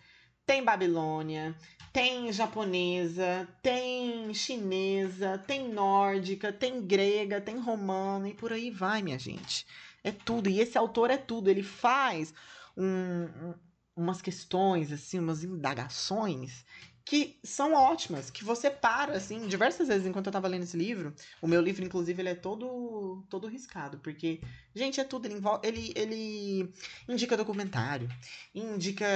Tem 0.44 0.64
Babilônia, 0.64 1.54
tem 1.92 2.32
japonesa, 2.32 3.48
tem 3.62 4.32
chinesa, 4.34 5.38
tem 5.38 5.68
nórdica, 5.72 6.52
tem 6.52 6.84
grega, 6.84 7.40
tem 7.40 7.58
romana 7.58 8.28
e 8.28 8.34
por 8.34 8.52
aí 8.52 8.70
vai, 8.70 9.00
minha 9.00 9.18
gente. 9.18 9.66
É 10.02 10.10
tudo. 10.10 10.48
E 10.48 10.60
esse 10.60 10.76
autor 10.76 11.10
é 11.10 11.16
tudo. 11.16 11.48
Ele 11.48 11.62
faz 11.62 12.34
um, 12.76 12.84
um, 12.84 13.54
umas 13.96 14.20
questões, 14.20 14.92
assim, 14.92 15.18
umas 15.18 15.44
indagações 15.44 16.64
que 17.04 17.38
são 17.42 17.74
ótimas, 17.74 18.30
que 18.30 18.44
você 18.44 18.70
para, 18.70 19.14
assim, 19.16 19.46
diversas 19.46 19.88
vezes 19.88 20.06
enquanto 20.06 20.26
eu 20.26 20.32
tava 20.32 20.48
lendo 20.48 20.62
esse 20.62 20.76
livro. 20.76 21.14
O 21.40 21.48
meu 21.48 21.60
livro, 21.60 21.84
inclusive, 21.84 22.20
ele 22.22 22.30
é 22.30 22.34
todo 22.34 23.24
todo 23.28 23.46
riscado, 23.48 23.98
porque, 23.98 24.40
gente, 24.74 25.00
é 25.00 25.04
tudo. 25.04 25.26
Ele, 25.26 25.40
ele, 25.62 25.92
ele 25.96 26.72
indica 27.08 27.36
documentário, 27.36 28.08
indica, 28.54 29.06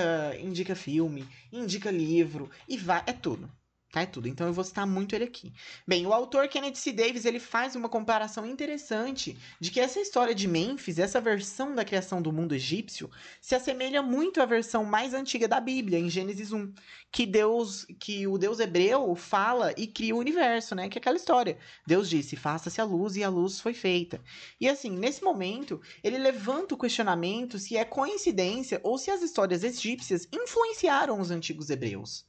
indica 0.40 0.75
filme, 0.75 1.29
indica 1.53 1.90
livro, 1.90 2.51
e 2.68 2.77
vai. 2.77 3.03
É 3.07 3.12
tudo 3.12 3.51
tá? 3.94 4.02
É 4.02 4.07
tudo. 4.07 4.26
Então 4.26 4.48
eu 4.48 4.52
vou 4.52 4.64
citar 4.64 4.85
muito 4.85 5.14
ele 5.14 5.22
aqui. 5.22 5.52
Bem, 5.87 6.04
o 6.04 6.12
autor 6.12 6.48
Kenneth 6.48 6.74
C. 6.74 6.92
Davis, 6.92 7.24
ele 7.24 7.38
faz 7.38 7.76
uma 7.76 7.88
comparação 7.88 8.44
interessante 8.44 9.38
de 9.61 9.70
que 9.70 9.78
essa 9.78 10.00
história 10.00 10.35
de 10.35 10.48
Mênfis, 10.48 10.98
essa 10.98 11.20
versão 11.20 11.72
da 11.72 11.85
criação 11.85 12.20
do 12.20 12.33
mundo 12.33 12.57
egípcio, 12.57 13.09
se 13.40 13.54
assemelha 13.54 14.02
muito 14.02 14.42
à 14.42 14.46
versão 14.46 14.85
mais 14.85 15.14
antiga 15.14 15.46
da 15.46 15.61
Bíblia, 15.61 16.00
em 16.00 16.11
Gênesis 16.11 16.50
1, 16.50 16.72
que 17.12 17.24
Deus, 17.24 17.87
que 18.00 18.26
o 18.26 18.37
Deus 18.37 18.59
hebreu 18.59 19.14
fala 19.14 19.72
e 19.76 19.87
cria 19.87 20.16
o 20.16 20.18
universo, 20.18 20.74
né? 20.74 20.88
Que 20.88 20.98
é 20.98 21.00
aquela 21.00 21.16
história. 21.16 21.57
Deus 21.87 22.11
disse: 22.11 22.35
"Faça-se 22.35 22.80
a 22.80 22.85
luz" 22.85 23.14
e 23.14 23.22
a 23.22 23.28
luz 23.28 23.61
foi 23.61 23.74
feita. 23.74 24.20
E 24.61 24.68
assim, 24.68 24.90
nesse 24.90 25.22
momento, 25.22 25.80
ele 26.02 26.18
levanta 26.18 26.74
o 26.74 26.78
questionamento 26.78 27.61
se 27.61 27.76
é 27.76 27.85
coincidência 27.85 28.80
ou 28.83 28.98
se 28.98 29.12
as 29.12 29.22
histórias 29.22 29.62
egípcias 29.62 30.26
influenciaram 30.33 31.20
os 31.20 31.30
antigos 31.30 31.70
hebreus. 31.70 32.26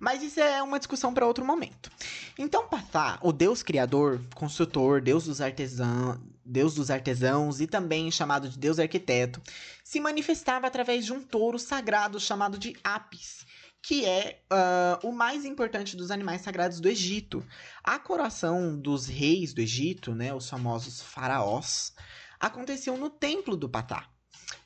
Mas 0.00 0.22
isso 0.22 0.40
é 0.40 0.62
uma 0.62 0.78
discussão 0.78 1.12
para 1.12 1.26
outro 1.26 1.44
momento. 1.44 1.92
Então, 2.38 2.66
Patá, 2.66 3.18
o 3.20 3.32
deus 3.32 3.62
criador, 3.62 4.20
construtor, 4.34 5.02
deus 5.02 5.26
dos 5.26 5.42
artesãos, 5.42 6.18
deus 6.42 6.74
dos 6.74 6.90
artesãos 6.90 7.60
e 7.60 7.66
também 7.66 8.10
chamado 8.10 8.48
de 8.48 8.58
deus 8.58 8.78
arquiteto, 8.78 9.40
se 9.84 10.00
manifestava 10.00 10.66
através 10.66 11.04
de 11.04 11.12
um 11.12 11.22
touro 11.22 11.58
sagrado 11.58 12.18
chamado 12.18 12.58
de 12.58 12.74
Apis, 12.82 13.44
que 13.82 14.06
é 14.06 14.40
uh, 14.50 15.06
o 15.06 15.12
mais 15.12 15.44
importante 15.44 15.94
dos 15.94 16.10
animais 16.10 16.40
sagrados 16.40 16.80
do 16.80 16.88
Egito. 16.88 17.44
A 17.84 17.98
coroação 17.98 18.78
dos 18.78 19.06
reis 19.06 19.52
do 19.52 19.60
Egito, 19.60 20.14
né, 20.14 20.32
os 20.32 20.48
famosos 20.48 21.02
faraós, 21.02 21.92
aconteceu 22.38 22.96
no 22.96 23.10
templo 23.10 23.56
do 23.56 23.68
Patá. 23.68 24.08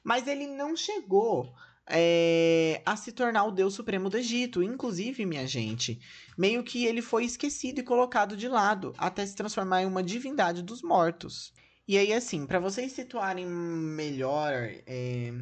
Mas 0.02 0.28
ele 0.28 0.46
não 0.46 0.76
chegou 0.76 1.54
é, 1.88 2.82
a 2.84 2.96
se 2.96 3.12
tornar 3.12 3.44
o 3.44 3.50
Deus 3.50 3.74
Supremo 3.74 4.08
do 4.08 4.16
Egito. 4.16 4.62
Inclusive, 4.62 5.26
minha 5.26 5.46
gente, 5.46 6.00
meio 6.36 6.62
que 6.62 6.84
ele 6.84 7.02
foi 7.02 7.24
esquecido 7.24 7.80
e 7.80 7.84
colocado 7.84 8.36
de 8.36 8.48
lado 8.48 8.94
até 8.98 9.24
se 9.24 9.34
transformar 9.34 9.82
em 9.82 9.86
uma 9.86 10.02
divindade 10.02 10.62
dos 10.62 10.82
mortos. 10.82 11.52
E 11.86 11.98
aí, 11.98 12.12
assim, 12.12 12.46
para 12.46 12.58
vocês 12.58 12.92
situarem 12.92 13.46
melhor, 13.46 14.52
é, 14.86 15.32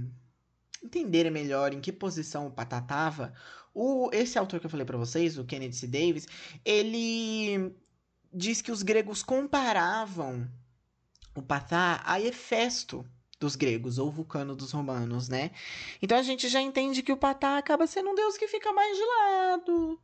entenderem 0.82 1.30
melhor 1.30 1.72
em 1.72 1.80
que 1.80 1.92
posição 1.92 2.48
o 2.48 2.50
Patá 2.50 2.80
tava, 2.80 3.32
o, 3.72 4.10
esse 4.12 4.38
autor 4.38 4.60
que 4.60 4.66
eu 4.66 4.70
falei 4.70 4.84
para 4.84 4.98
vocês, 4.98 5.38
o 5.38 5.44
Kennedy 5.44 5.76
C. 5.76 5.86
Davis, 5.86 6.26
ele 6.64 7.72
diz 8.32 8.60
que 8.60 8.72
os 8.72 8.82
gregos 8.82 9.22
comparavam 9.22 10.48
o 11.34 11.40
Patá 11.40 12.02
a 12.04 12.20
Hefesto, 12.20 13.06
dos 13.42 13.56
gregos, 13.56 13.98
ou 13.98 14.10
Vulcano 14.10 14.54
dos 14.54 14.70
romanos, 14.70 15.28
né? 15.28 15.50
Então 16.00 16.16
a 16.16 16.22
gente 16.22 16.48
já 16.48 16.60
entende 16.60 17.02
que 17.02 17.12
o 17.12 17.16
Patá 17.16 17.58
acaba 17.58 17.86
sendo 17.86 18.10
um 18.10 18.14
deus 18.14 18.36
que 18.36 18.46
fica 18.46 18.72
mais 18.72 18.96
de 18.96 19.04
lado, 19.04 20.00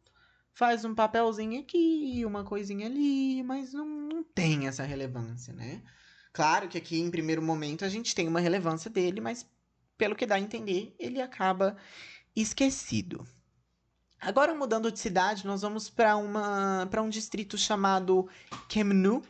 faz 0.52 0.84
um 0.84 0.94
papelzinho 0.94 1.60
aqui, 1.60 2.24
uma 2.26 2.42
coisinha 2.42 2.86
ali, 2.86 3.42
mas 3.44 3.72
não, 3.72 3.86
não 3.86 4.24
tem 4.24 4.66
essa 4.66 4.82
relevância, 4.82 5.54
né? 5.54 5.82
Claro 6.32 6.68
que 6.68 6.76
aqui 6.76 7.00
em 7.00 7.10
primeiro 7.10 7.40
momento 7.40 7.84
a 7.84 7.88
gente 7.88 8.14
tem 8.14 8.26
uma 8.26 8.40
relevância 8.40 8.90
dele, 8.90 9.20
mas 9.20 9.48
pelo 9.96 10.16
que 10.16 10.26
dá 10.26 10.34
a 10.34 10.40
entender, 10.40 10.94
ele 10.98 11.20
acaba 11.20 11.76
esquecido. 12.34 13.24
Agora 14.20 14.52
mudando 14.52 14.90
de 14.90 14.98
cidade, 14.98 15.46
nós 15.46 15.62
vamos 15.62 15.88
para 15.88 16.16
uma 16.16 16.88
para 16.90 17.02
um 17.02 17.08
distrito 17.08 17.56
chamado 17.56 18.28
Kemnu, 18.68 19.22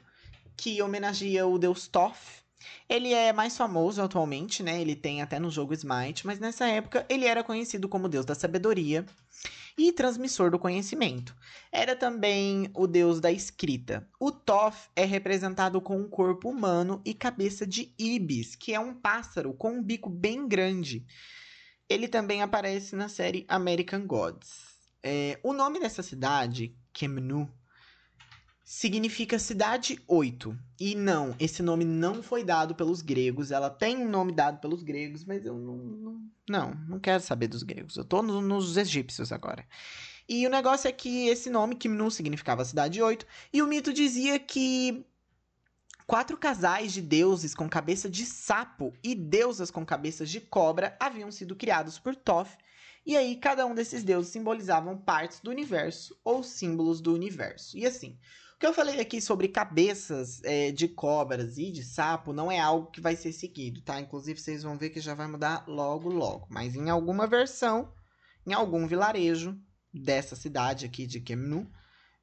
que 0.57 0.81
homenageia 0.81 1.47
o 1.47 1.59
deus 1.59 1.87
Thoth, 1.87 2.43
ele 2.89 3.13
é 3.13 3.33
mais 3.33 3.57
famoso 3.57 4.03
atualmente, 4.03 4.63
né? 4.63 4.81
Ele 4.81 4.97
tem 4.97 5.23
até 5.23 5.39
no 5.39 5.51
jogo 5.51 5.75
Smite, 5.75 6.27
mas 6.27 6.39
nessa 6.39 6.67
época 6.67 7.07
ele 7.09 7.27
era 7.27 7.45
conhecido 7.45 7.89
como 7.89 8.09
deus 8.09 8.25
da 8.25 8.35
sabedoria 8.35 9.05
e 9.77 9.93
transmissor 9.93 10.51
do 10.51 10.59
conhecimento. 10.59 11.37
Era 11.71 11.95
também 11.95 12.69
o 12.75 12.87
deus 12.87 13.21
da 13.21 13.31
escrita. 13.31 14.09
O 14.19 14.33
Thoth 14.33 14.91
é 14.97 15.05
representado 15.05 15.81
com 15.81 15.97
um 16.01 16.09
corpo 16.09 16.51
humano 16.51 17.01
e 17.05 17.15
cabeça 17.15 17.65
de 17.65 17.95
ibis, 17.97 18.57
que 18.57 18.75
é 18.75 18.81
um 18.81 18.93
pássaro 18.93 19.55
com 19.55 19.75
um 19.75 19.83
bico 19.83 20.11
bem 20.11 20.49
grande. 20.49 21.07
Ele 21.89 22.09
também 22.09 22.43
aparece 22.43 22.97
na 22.97 23.09
série 23.09 23.47
American 23.49 24.05
Gods. 24.07 24.69
É, 25.03 25.39
o 25.45 25.53
nome 25.53 25.79
dessa 25.79 26.03
cidade, 26.03 26.77
Kemnu, 26.93 27.49
significa 28.69 29.39
cidade 29.39 29.99
oito. 30.07 30.55
E 30.79 30.95
não, 30.95 31.35
esse 31.41 31.63
nome 31.63 31.87
não 31.87 32.23
foi 32.23 32.45
dado 32.45 32.75
pelos 32.75 33.01
gregos. 33.01 33.51
Ela 33.51 33.71
tem 33.71 33.97
um 33.97 34.11
nome 34.11 34.31
dado 34.31 34.61
pelos 34.61 34.83
gregos, 34.83 35.25
mas 35.25 35.47
eu 35.47 35.57
não. 35.57 35.77
Não, 35.79 36.23
não, 36.51 36.75
não 36.87 37.01
quero 37.01 37.23
saber 37.23 37.49
dos 37.49 37.63
gregos. 37.63 37.97
Eu 37.97 38.05
tô 38.05 38.21
no, 38.23 38.43
nos 38.43 38.77
egípcios 38.77 39.33
agora. 39.33 39.67
E 40.29 40.47
o 40.47 40.51
negócio 40.51 40.87
é 40.87 40.93
que 40.93 41.29
esse 41.29 41.49
nome, 41.49 41.77
Kimnu, 41.77 42.11
significava 42.11 42.63
cidade 42.63 43.01
oito. 43.01 43.27
E 43.51 43.63
o 43.63 43.67
mito 43.67 43.91
dizia 43.91 44.39
que 44.39 45.03
quatro 46.07 46.37
casais 46.37 46.93
de 46.93 47.01
deuses 47.01 47.55
com 47.55 47.71
cabeça 47.71 48.07
de 48.07 48.27
sapo 48.27 48.93
e 49.03 49.15
deusas 49.15 49.71
com 49.71 49.83
cabeças 49.85 50.29
de 50.29 50.43
cobra 50.43 50.95
haviam 51.01 51.33
sido 51.33 51.57
criados 51.57 51.99
por 51.99 52.15
Thoth 52.15 52.51
e 53.09 53.17
aí, 53.17 53.37
cada 53.37 53.65
um 53.65 53.75
desses 53.75 54.05
deuses 54.05 54.31
simbolizavam 54.31 54.99
partes 54.99 55.41
do 55.41 55.51
universo 55.51 56.15
ou 56.23 56.43
símbolos 56.43 57.01
do 57.01 57.15
universo. 57.15 57.75
E 57.79 57.87
assim, 57.87 58.19
o 58.59 58.61
que 58.61 58.67
eu 58.67 58.75
falei 58.75 58.99
aqui 58.99 59.21
sobre 59.21 59.47
cabeças 59.47 60.43
é, 60.43 60.73
de 60.73 60.89
cobras 60.89 61.59
e 61.59 61.71
de 61.71 61.85
sapo 61.85 62.33
não 62.33 62.51
é 62.51 62.59
algo 62.59 62.91
que 62.91 63.01
vai 63.01 63.15
ser 63.15 63.33
seguido, 63.33 63.81
tá? 63.83 64.01
Inclusive, 64.01 64.41
vocês 64.41 64.65
vão 64.65 64.77
ver 64.77 64.91
que 64.91 65.01
já 65.01 65.15
vai 65.15 65.29
mudar 65.29 65.63
logo, 65.69 66.09
logo. 66.09 66.49
Mas 66.51 66.75
em 66.75 66.91
alguma 66.91 67.25
versão, 67.29 67.95
em 68.45 68.53
algum 68.53 68.85
vilarejo 68.85 69.57
dessa 69.95 70.35
cidade 70.35 70.85
aqui 70.85 71.07
de 71.07 71.21
Kemnu, 71.21 71.71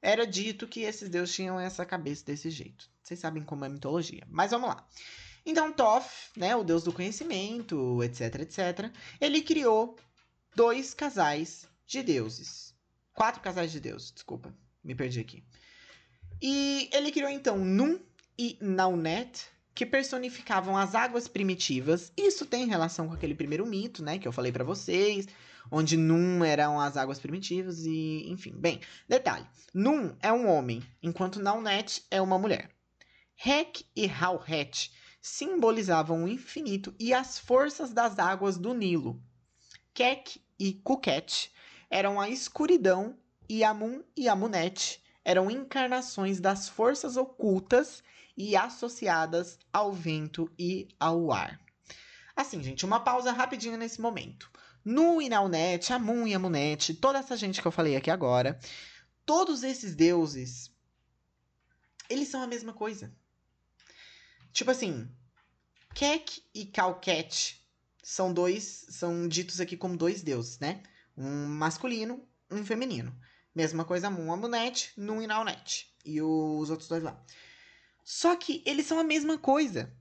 era 0.01 0.27
dito 0.27 0.67
que 0.67 0.81
esses 0.81 1.07
deuses 1.07 1.33
tinham 1.33 1.57
essa 1.57 1.85
cabeça 1.85 2.25
desse 2.25 2.49
jeito. 2.49 2.89
Vocês 3.01 3.17
sabem 3.17 3.41
como 3.41 3.63
é 3.63 3.69
mitologia. 3.69 4.27
Mas 4.27 4.51
vamos 4.51 4.67
lá. 4.67 4.85
Então, 5.45 5.71
Thoth, 5.71 6.35
né, 6.35 6.53
o 6.53 6.65
deus 6.65 6.83
do 6.83 6.91
conhecimento, 6.91 8.03
etc, 8.03 8.41
etc, 8.41 8.91
ele 9.21 9.41
criou 9.41 9.95
dois 10.53 10.93
casais 10.93 11.65
de 11.87 12.03
deuses. 12.03 12.75
Quatro 13.13 13.41
casais 13.41 13.71
de 13.71 13.79
deuses, 13.79 14.11
desculpa, 14.11 14.53
me 14.83 14.93
perdi 14.93 15.21
aqui. 15.21 15.45
E 16.41 16.89
ele 16.91 17.11
criou 17.11 17.29
então 17.29 17.57
Num 17.57 17.99
e 18.37 18.57
Naunet, 18.61 19.47
que 19.73 19.85
personificavam 19.85 20.77
as 20.77 20.95
águas 20.95 21.27
primitivas. 21.27 22.11
Isso 22.17 22.45
tem 22.45 22.67
relação 22.67 23.07
com 23.07 23.13
aquele 23.13 23.35
primeiro 23.35 23.65
mito, 23.65 24.03
né, 24.03 24.19
que 24.19 24.27
eu 24.27 24.31
falei 24.31 24.51
para 24.51 24.63
vocês, 24.63 25.27
onde 25.71 25.97
Num 25.97 26.43
eram 26.43 26.79
as 26.79 26.97
águas 26.97 27.19
primitivas 27.19 27.85
e, 27.85 28.29
enfim. 28.29 28.53
Bem, 28.55 28.79
detalhe: 29.07 29.45
Num 29.73 30.15
é 30.21 30.31
um 30.31 30.47
homem, 30.47 30.83
enquanto 31.01 31.41
Naunet 31.41 32.03
é 32.11 32.21
uma 32.21 32.37
mulher. 32.37 32.69
Hek 33.43 33.85
e 33.95 34.09
Hauhet 34.09 34.91
simbolizavam 35.21 36.23
o 36.23 36.27
infinito 36.27 36.93
e 36.99 37.13
as 37.13 37.39
forças 37.39 37.91
das 37.91 38.19
águas 38.19 38.57
do 38.57 38.73
Nilo. 38.73 39.21
Kek 39.93 40.39
e 40.59 40.73
Kuket 40.73 41.49
eram 41.89 42.19
a 42.19 42.29
escuridão 42.29 43.17
e 43.49 43.63
Amun 43.63 44.03
e 44.15 44.29
Amunet 44.29 45.01
eram 45.25 45.49
encarnações 45.49 46.39
das 46.39 46.69
forças 46.69 47.17
ocultas 47.17 48.03
e 48.37 48.55
associadas 48.55 49.57
ao 49.73 49.91
vento 49.91 50.49
e 50.57 50.87
ao 50.99 51.31
ar. 51.31 51.59
Assim, 52.35 52.61
gente, 52.61 52.85
uma 52.85 52.99
pausa 52.99 53.31
rapidinho 53.31 53.77
nesse 53.77 53.99
momento. 53.99 54.51
Nu 54.83 55.19
e 55.19 55.27
Naunet, 55.27 55.91
Amun 55.91 56.27
e 56.27 56.35
Amunet, 56.35 56.93
toda 56.95 57.17
essa 57.17 57.35
gente 57.35 57.59
que 57.59 57.67
eu 57.67 57.71
falei 57.71 57.95
aqui 57.95 58.11
agora, 58.11 58.59
todos 59.25 59.63
esses 59.63 59.95
deuses, 59.95 60.71
eles 62.07 62.27
são 62.27 62.43
a 62.43 62.47
mesma 62.47 62.71
coisa. 62.71 63.11
Tipo 64.53 64.69
assim, 64.69 65.09
Kek 65.95 66.43
e 66.53 66.65
Kalket 66.65 67.55
são 68.03 68.31
dois, 68.31 68.85
são 68.89 69.27
ditos 69.27 69.59
aqui 69.59 69.75
como 69.75 69.97
dois 69.97 70.21
deuses, 70.21 70.59
né? 70.59 70.83
Um 71.17 71.47
masculino, 71.47 72.23
um 72.51 72.63
feminino. 72.63 73.17
Mesma 73.55 73.85
coisa, 73.85 74.09
Mun 74.09 74.33
Amunet, 74.33 74.91
Nun 74.97 75.21
e 75.21 75.27
Naunet. 75.27 75.87
E 76.03 76.21
os 76.21 76.69
outros 76.69 76.89
dois 76.89 77.01
lá. 77.01 77.17
Só 78.03 78.35
que 78.35 78.61
eles 78.65 78.85
são 78.85 78.99
a 78.99 79.03
mesma 79.03 79.37
coisa. 79.37 79.91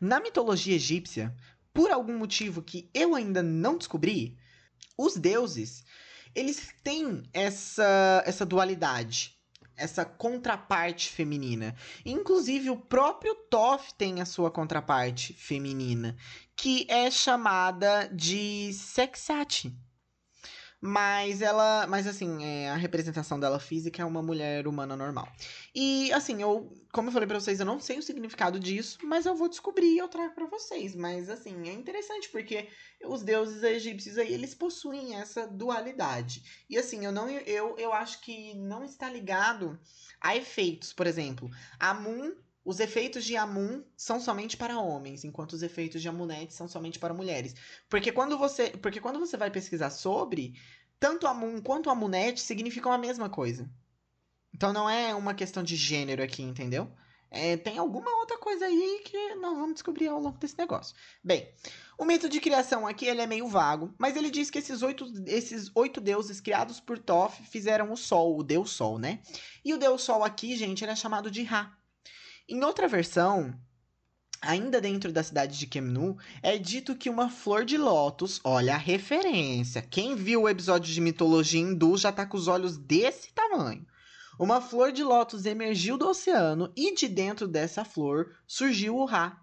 Na 0.00 0.20
mitologia 0.20 0.76
egípcia, 0.76 1.34
por 1.72 1.90
algum 1.90 2.18
motivo 2.18 2.62
que 2.62 2.90
eu 2.92 3.14
ainda 3.14 3.42
não 3.42 3.78
descobri, 3.78 4.38
os 4.96 5.16
deuses, 5.16 5.84
eles 6.34 6.72
têm 6.84 7.22
essa, 7.32 8.22
essa 8.26 8.44
dualidade 8.44 9.40
essa 9.80 10.04
contraparte 10.04 11.10
feminina. 11.10 11.74
Inclusive, 12.04 12.68
o 12.68 12.76
próprio 12.76 13.34
Toff 13.34 13.94
tem 13.94 14.20
a 14.20 14.26
sua 14.26 14.50
contraparte 14.50 15.32
feminina, 15.32 16.16
que 16.54 16.86
é 16.88 17.10
chamada 17.10 18.06
de 18.12 18.72
Sexati. 18.74 19.74
Mas 20.80 21.42
ela. 21.42 21.86
Mas 21.86 22.06
assim, 22.06 22.42
é, 22.42 22.70
a 22.70 22.76
representação 22.76 23.38
dela 23.38 23.60
física 23.60 24.00
é 24.00 24.04
uma 24.04 24.22
mulher 24.22 24.66
humana 24.66 24.96
normal. 24.96 25.28
E 25.74 26.10
assim, 26.12 26.40
eu. 26.40 26.72
Como 26.90 27.08
eu 27.08 27.12
falei 27.12 27.28
pra 27.28 27.38
vocês, 27.38 27.60
eu 27.60 27.66
não 27.66 27.78
sei 27.78 27.98
o 27.98 28.02
significado 28.02 28.58
disso, 28.58 28.98
mas 29.04 29.26
eu 29.26 29.34
vou 29.36 29.48
descobrir 29.48 29.94
e 29.94 29.98
eu 29.98 30.08
trago 30.08 30.34
pra 30.34 30.46
vocês. 30.46 30.96
Mas 30.96 31.28
assim, 31.28 31.68
é 31.68 31.72
interessante 31.72 32.30
porque 32.30 32.66
os 33.04 33.22
deuses 33.22 33.62
egípcios 33.62 34.16
aí, 34.16 34.32
eles 34.32 34.54
possuem 34.54 35.16
essa 35.16 35.46
dualidade. 35.46 36.64
E 36.68 36.78
assim, 36.78 37.04
eu 37.04 37.12
não. 37.12 37.28
Eu, 37.28 37.76
eu 37.76 37.92
acho 37.92 38.20
que 38.22 38.54
não 38.54 38.82
está 38.82 39.10
ligado 39.10 39.78
a 40.20 40.34
efeitos. 40.34 40.94
Por 40.94 41.06
exemplo, 41.06 41.50
Amun 41.78 42.32
os 42.64 42.80
efeitos 42.80 43.24
de 43.24 43.36
Amun 43.36 43.82
são 43.96 44.20
somente 44.20 44.56
para 44.56 44.78
homens, 44.78 45.24
enquanto 45.24 45.52
os 45.52 45.62
efeitos 45.62 46.02
de 46.02 46.08
Amunet 46.08 46.52
são 46.52 46.68
somente 46.68 46.98
para 46.98 47.14
mulheres. 47.14 47.54
Porque 47.88 48.12
quando 48.12 48.36
você, 48.36 48.70
porque 48.70 49.00
quando 49.00 49.18
você 49.18 49.36
vai 49.36 49.50
pesquisar 49.50 49.90
sobre, 49.90 50.54
tanto 50.98 51.26
Amun 51.26 51.60
quanto 51.62 51.90
Amunet 51.90 52.40
significam 52.40 52.92
a 52.92 52.98
mesma 52.98 53.30
coisa. 53.30 53.70
Então 54.54 54.72
não 54.72 54.90
é 54.90 55.14
uma 55.14 55.34
questão 55.34 55.62
de 55.62 55.74
gênero 55.76 56.22
aqui, 56.22 56.42
entendeu? 56.42 56.92
É, 57.30 57.56
tem 57.56 57.78
alguma 57.78 58.10
outra 58.18 58.36
coisa 58.38 58.66
aí 58.66 59.02
que 59.04 59.36
nós 59.36 59.56
vamos 59.56 59.74
descobrir 59.74 60.08
ao 60.08 60.20
longo 60.20 60.36
desse 60.36 60.58
negócio. 60.58 60.96
Bem, 61.22 61.48
o 61.96 62.04
mito 62.04 62.28
de 62.28 62.40
criação 62.40 62.86
aqui 62.86 63.06
ele 63.06 63.20
é 63.20 63.26
meio 63.26 63.46
vago, 63.46 63.94
mas 63.96 64.16
ele 64.16 64.30
diz 64.30 64.50
que 64.50 64.58
esses 64.58 64.82
oito, 64.82 65.06
esses 65.26 65.70
oito 65.76 66.00
deuses 66.00 66.40
criados 66.40 66.80
por 66.80 66.98
Thoth 66.98 67.34
fizeram 67.48 67.92
o 67.92 67.96
Sol, 67.96 68.36
o 68.36 68.42
Deus 68.42 68.72
Sol, 68.72 68.98
né? 68.98 69.22
E 69.64 69.72
o 69.72 69.78
Deus 69.78 70.02
Sol 70.02 70.24
aqui, 70.24 70.56
gente, 70.56 70.84
ele 70.84 70.90
é 70.90 70.96
chamado 70.96 71.30
de 71.30 71.44
Ra. 71.44 71.79
Em 72.52 72.64
outra 72.64 72.88
versão, 72.88 73.54
ainda 74.42 74.80
dentro 74.80 75.12
da 75.12 75.22
cidade 75.22 75.56
de 75.56 75.68
Kemnu, 75.68 76.18
é 76.42 76.58
dito 76.58 76.96
que 76.96 77.08
uma 77.08 77.30
flor 77.30 77.64
de 77.64 77.78
lótus, 77.78 78.40
olha 78.42 78.74
a 78.74 78.76
referência, 78.76 79.80
quem 79.80 80.16
viu 80.16 80.42
o 80.42 80.48
episódio 80.48 80.92
de 80.92 81.00
mitologia 81.00 81.60
hindu 81.60 81.96
já 81.96 82.10
tá 82.10 82.26
com 82.26 82.36
os 82.36 82.48
olhos 82.48 82.76
desse 82.76 83.32
tamanho. 83.32 83.86
Uma 84.36 84.60
flor 84.60 84.90
de 84.90 85.04
lótus 85.04 85.46
emergiu 85.46 85.96
do 85.96 86.08
oceano 86.08 86.72
e 86.76 86.92
de 86.92 87.06
dentro 87.06 87.46
dessa 87.46 87.84
flor 87.84 88.34
surgiu 88.48 88.96
o 88.96 89.04
Ra, 89.04 89.40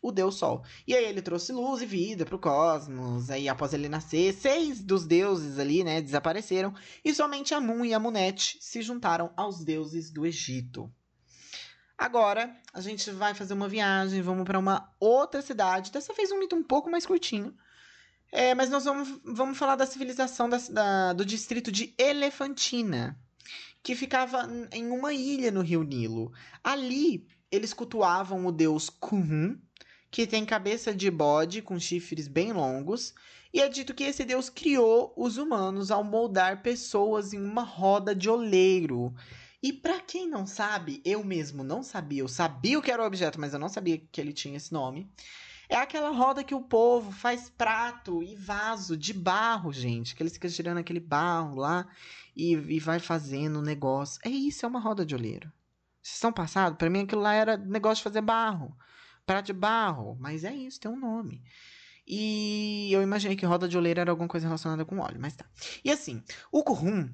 o 0.00 0.12
Deus 0.12 0.36
Sol. 0.36 0.62
E 0.86 0.94
aí 0.94 1.06
ele 1.06 1.22
trouxe 1.22 1.50
luz 1.50 1.82
e 1.82 1.86
vida 1.86 2.24
para 2.24 2.36
o 2.36 2.38
cosmos. 2.38 3.30
Aí 3.30 3.48
após 3.48 3.74
ele 3.74 3.88
nascer, 3.88 4.32
seis 4.32 4.80
dos 4.80 5.04
deuses 5.04 5.58
ali, 5.58 5.82
né, 5.82 6.00
desapareceram 6.00 6.72
e 7.04 7.12
somente 7.12 7.52
Amun 7.52 7.84
e 7.84 7.92
Amunet 7.92 8.58
se 8.60 8.80
juntaram 8.80 9.32
aos 9.36 9.64
deuses 9.64 10.08
do 10.12 10.24
Egito. 10.24 10.88
Agora, 11.96 12.54
a 12.72 12.80
gente 12.80 13.10
vai 13.12 13.34
fazer 13.34 13.54
uma 13.54 13.68
viagem, 13.68 14.20
vamos 14.20 14.44
para 14.44 14.58
uma 14.58 14.92
outra 14.98 15.40
cidade. 15.40 15.92
Dessa 15.92 16.12
vez 16.12 16.30
um 16.32 16.38
mito 16.38 16.56
um 16.56 16.62
pouco 16.62 16.90
mais 16.90 17.06
curtinho. 17.06 17.54
É, 18.32 18.52
mas 18.52 18.68
nós 18.68 18.84
vamos, 18.84 19.20
vamos 19.24 19.56
falar 19.56 19.76
da 19.76 19.86
civilização 19.86 20.48
da, 20.48 20.58
da, 20.58 21.12
do 21.12 21.24
distrito 21.24 21.70
de 21.70 21.94
Elefantina, 21.96 23.16
que 23.80 23.94
ficava 23.94 24.48
em 24.72 24.90
uma 24.90 25.12
ilha 25.12 25.52
no 25.52 25.62
rio 25.62 25.84
Nilo. 25.84 26.32
Ali, 26.62 27.28
eles 27.48 27.72
cultuavam 27.72 28.44
o 28.44 28.50
deus 28.50 28.90
Kuhum, 28.90 29.56
que 30.10 30.26
tem 30.26 30.44
cabeça 30.44 30.92
de 30.92 31.08
bode 31.12 31.62
com 31.62 31.78
chifres 31.78 32.26
bem 32.26 32.52
longos, 32.52 33.14
e 33.52 33.60
é 33.60 33.68
dito 33.68 33.94
que 33.94 34.02
esse 34.02 34.24
deus 34.24 34.50
criou 34.50 35.12
os 35.16 35.38
humanos 35.38 35.92
ao 35.92 36.02
moldar 36.02 36.60
pessoas 36.60 37.32
em 37.32 37.40
uma 37.40 37.62
roda 37.62 38.16
de 38.16 38.28
oleiro. 38.28 39.14
E 39.64 39.72
para 39.72 39.98
quem 39.98 40.28
não 40.28 40.46
sabe, 40.46 41.00
eu 41.06 41.24
mesmo 41.24 41.64
não 41.64 41.82
sabia, 41.82 42.20
eu 42.20 42.28
sabia 42.28 42.78
o 42.78 42.82
que 42.82 42.90
era 42.90 43.02
o 43.02 43.06
objeto, 43.06 43.40
mas 43.40 43.54
eu 43.54 43.58
não 43.58 43.70
sabia 43.70 43.96
que 43.96 44.20
ele 44.20 44.30
tinha 44.30 44.58
esse 44.58 44.70
nome. 44.70 45.10
É 45.70 45.76
aquela 45.76 46.10
roda 46.10 46.44
que 46.44 46.54
o 46.54 46.60
povo 46.60 47.10
faz 47.10 47.48
prato 47.48 48.22
e 48.22 48.36
vaso 48.36 48.94
de 48.94 49.14
barro, 49.14 49.72
gente. 49.72 50.14
Que 50.14 50.22
eles 50.22 50.34
ficam 50.34 50.50
tirando 50.50 50.76
aquele 50.76 51.00
barro 51.00 51.56
lá 51.56 51.88
e, 52.36 52.52
e 52.52 52.78
vai 52.78 52.98
fazendo 52.98 53.60
o 53.60 53.62
negócio. 53.62 54.20
É 54.22 54.28
isso, 54.28 54.66
é 54.66 54.68
uma 54.68 54.78
roda 54.78 55.02
de 55.02 55.14
olheiro. 55.14 55.50
Vocês 56.02 56.16
estão 56.16 56.30
passados? 56.30 56.76
Para 56.76 56.90
mim 56.90 57.04
aquilo 57.04 57.22
lá 57.22 57.32
era 57.32 57.56
negócio 57.56 57.96
de 57.96 58.04
fazer 58.04 58.20
barro. 58.20 58.76
Prato 59.24 59.46
de 59.46 59.54
barro. 59.54 60.14
Mas 60.20 60.44
é 60.44 60.54
isso, 60.54 60.78
tem 60.78 60.90
um 60.90 61.00
nome. 61.00 61.42
E 62.06 62.90
eu 62.92 63.00
imaginei 63.00 63.34
que 63.34 63.46
roda 63.46 63.66
de 63.66 63.78
oleiro 63.78 63.98
era 63.98 64.10
alguma 64.10 64.28
coisa 64.28 64.46
relacionada 64.46 64.84
com 64.84 64.98
óleo, 64.98 65.16
mas 65.18 65.34
tá. 65.34 65.46
E 65.82 65.90
assim, 65.90 66.22
o 66.52 66.62
currum 66.62 67.08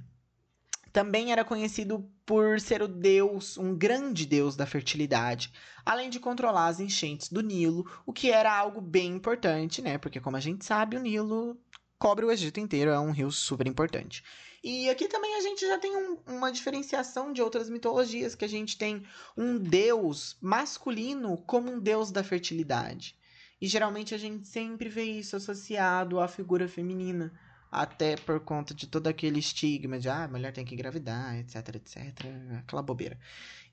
também 0.93 1.33
era 1.33 1.45
conhecido 1.45 2.09
por 2.27 2.61
ser 2.61 2.83
o 2.83 2.89
deus, 2.89 3.57
um 3.57 3.77
grande 3.77 4.27
deus 4.27 4.57
da 4.57 4.67
fertilidade, 4.67 5.53
além 5.85 6.11
de 6.11 6.21
controlar 6.21 6.67
as 6.67 6.81
enchentes 6.81 7.29
do 7.29 7.41
Nilo, 7.41 7.91
o 8.07 8.13
que 8.13 8.31
era 8.31 8.57
algo 8.57 8.81
bem 8.81 9.13
importante, 9.15 9.83
né? 9.83 9.99
Porque 9.99 10.21
como 10.21 10.37
a 10.37 10.41
gente 10.41 10.65
sabe, 10.65 10.97
o 10.97 11.01
Nilo 11.01 11.59
cobre 11.99 12.25
o 12.25 12.31
Egito 12.31 12.59
inteiro, 12.59 12.91
é 12.91 12.99
um 12.99 13.11
rio 13.11 13.31
super 13.31 13.67
importante. 13.67 14.23
E 14.63 14.91
aqui 14.91 15.09
também 15.09 15.37
a 15.37 15.41
gente 15.41 15.67
já 15.67 15.79
tem 15.79 15.97
um, 15.97 16.19
uma 16.27 16.53
diferenciação 16.53 17.33
de 17.33 17.41
outras 17.41 17.71
mitologias, 17.71 18.35
que 18.35 18.45
a 18.45 18.49
gente 18.49 18.77
tem 18.77 19.05
um 19.37 19.59
deus 19.59 20.37
masculino 20.41 21.37
como 21.47 21.73
um 21.73 21.79
deus 21.79 22.11
da 22.11 22.23
fertilidade. 22.23 23.17
E 23.61 23.67
geralmente 23.67 24.15
a 24.15 24.19
gente 24.19 24.47
sempre 24.47 24.89
vê 24.89 25.05
isso 25.05 25.37
associado 25.37 26.21
à 26.21 26.29
figura 26.29 26.67
feminina, 26.69 27.33
até 27.71 28.17
por 28.17 28.41
conta 28.41 28.75
de 28.75 28.87
todo 28.87 29.07
aquele 29.07 29.39
estigma 29.39 29.99
de 29.99 30.09
ah, 30.09 30.27
mulher 30.27 30.53
tem 30.53 30.65
que 30.65 30.75
engravidar, 30.75 31.37
etc, 31.39 31.77
etc, 31.77 32.27
aquela 32.59 32.83
bobeira. 32.83 33.19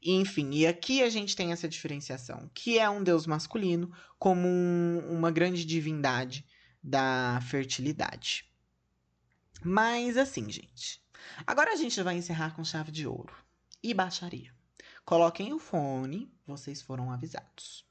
Enfim, 0.03 0.51
e 0.51 0.67
aqui 0.67 1.01
a 1.01 1.09
gente 1.09 1.35
tem 1.35 1.51
essa 1.51 1.67
diferenciação, 1.67 2.49
que 2.53 2.77
é 2.77 2.89
um 2.89 3.03
deus 3.03 3.25
masculino 3.25 3.91
como 4.19 4.47
um, 4.47 4.99
uma 5.09 5.31
grande 5.31 5.65
divindade 5.65 6.45
da 6.83 7.39
fertilidade. 7.49 8.45
Mas 9.63 10.17
assim, 10.17 10.49
gente. 10.51 11.01
Agora 11.45 11.73
a 11.73 11.75
gente 11.75 12.01
vai 12.03 12.15
encerrar 12.15 12.55
com 12.55 12.63
chave 12.63 12.91
de 12.91 13.07
ouro 13.07 13.33
e 13.81 13.93
baixaria. 13.93 14.51
Coloquem 15.03 15.53
o 15.53 15.59
fone, 15.59 16.31
vocês 16.45 16.81
foram 16.81 17.11
avisados. 17.11 17.86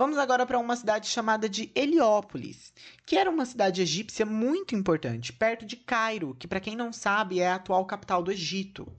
Vamos 0.00 0.16
agora 0.16 0.46
para 0.46 0.58
uma 0.58 0.76
cidade 0.76 1.08
chamada 1.08 1.46
de 1.46 1.70
Heliópolis, 1.74 2.72
que 3.04 3.18
era 3.18 3.28
uma 3.28 3.44
cidade 3.44 3.82
egípcia 3.82 4.24
muito 4.24 4.74
importante, 4.74 5.30
perto 5.30 5.66
de 5.66 5.76
Cairo, 5.76 6.34
que 6.36 6.48
para 6.48 6.58
quem 6.58 6.74
não 6.74 6.90
sabe 6.90 7.38
é 7.38 7.48
a 7.48 7.56
atual 7.56 7.84
capital 7.84 8.22
do 8.22 8.32
Egito. 8.32 8.90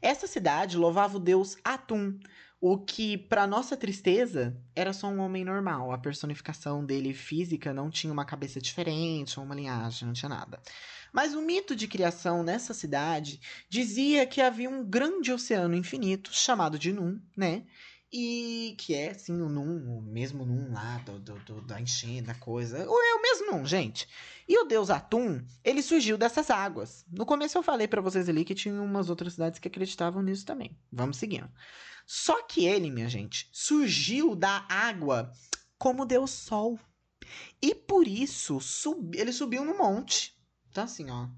Essa 0.00 0.28
cidade 0.28 0.76
louvava 0.76 1.16
o 1.16 1.20
deus 1.20 1.56
Atum, 1.64 2.16
o 2.60 2.78
que, 2.78 3.18
para 3.18 3.44
nossa 3.44 3.76
tristeza, 3.76 4.56
era 4.72 4.92
só 4.92 5.08
um 5.08 5.18
homem 5.18 5.44
normal. 5.44 5.90
A 5.90 5.98
personificação 5.98 6.84
dele 6.84 7.12
física 7.12 7.74
não 7.74 7.90
tinha 7.90 8.12
uma 8.12 8.24
cabeça 8.24 8.60
diferente, 8.60 9.40
ou 9.40 9.44
uma 9.44 9.54
linhagem, 9.56 10.06
não 10.06 10.14
tinha 10.14 10.28
nada. 10.28 10.62
Mas 11.12 11.34
o 11.34 11.42
mito 11.42 11.74
de 11.74 11.88
criação 11.88 12.44
nessa 12.44 12.72
cidade 12.72 13.40
dizia 13.68 14.24
que 14.24 14.40
havia 14.40 14.70
um 14.70 14.84
grande 14.84 15.32
oceano 15.32 15.74
infinito, 15.74 16.32
chamado 16.32 16.78
de 16.78 16.92
Num, 16.92 17.20
né? 17.36 17.64
E 18.12 18.76
que 18.78 18.94
é, 18.94 19.10
assim, 19.10 19.40
o 19.42 19.48
Num, 19.48 19.98
o 19.98 20.00
mesmo 20.00 20.46
Num 20.46 20.72
lá, 20.72 20.98
do, 20.98 21.18
do, 21.18 21.34
do 21.40 21.60
da 21.60 21.80
enchente, 21.80 22.22
da 22.22 22.34
coisa. 22.34 22.88
Ou 22.88 23.02
é 23.02 23.14
o 23.14 23.22
mesmo 23.22 23.52
Num, 23.52 23.66
gente. 23.66 24.08
E 24.48 24.56
o 24.58 24.64
deus 24.64 24.90
Atum, 24.90 25.44
ele 25.64 25.82
surgiu 25.82 26.16
dessas 26.16 26.48
águas. 26.48 27.04
No 27.10 27.26
começo 27.26 27.58
eu 27.58 27.62
falei 27.62 27.88
para 27.88 28.00
vocês 28.00 28.28
ali 28.28 28.44
que 28.44 28.54
tinha 28.54 28.80
umas 28.80 29.10
outras 29.10 29.32
cidades 29.32 29.58
que 29.58 29.68
acreditavam 29.68 30.22
nisso 30.22 30.46
também. 30.46 30.76
Vamos 30.92 31.16
seguindo. 31.16 31.50
Só 32.06 32.42
que 32.44 32.64
ele, 32.64 32.90
minha 32.90 33.08
gente, 33.08 33.48
surgiu 33.52 34.36
da 34.36 34.64
água 34.68 35.32
como 35.76 36.06
Deus 36.06 36.30
Sol. 36.30 36.78
E 37.60 37.74
por 37.74 38.06
isso 38.06 38.60
sub... 38.60 39.18
ele 39.18 39.32
subiu 39.32 39.64
no 39.64 39.76
monte. 39.76 40.38
Então, 40.70 40.84
assim, 40.84 41.10
ó. 41.10 41.28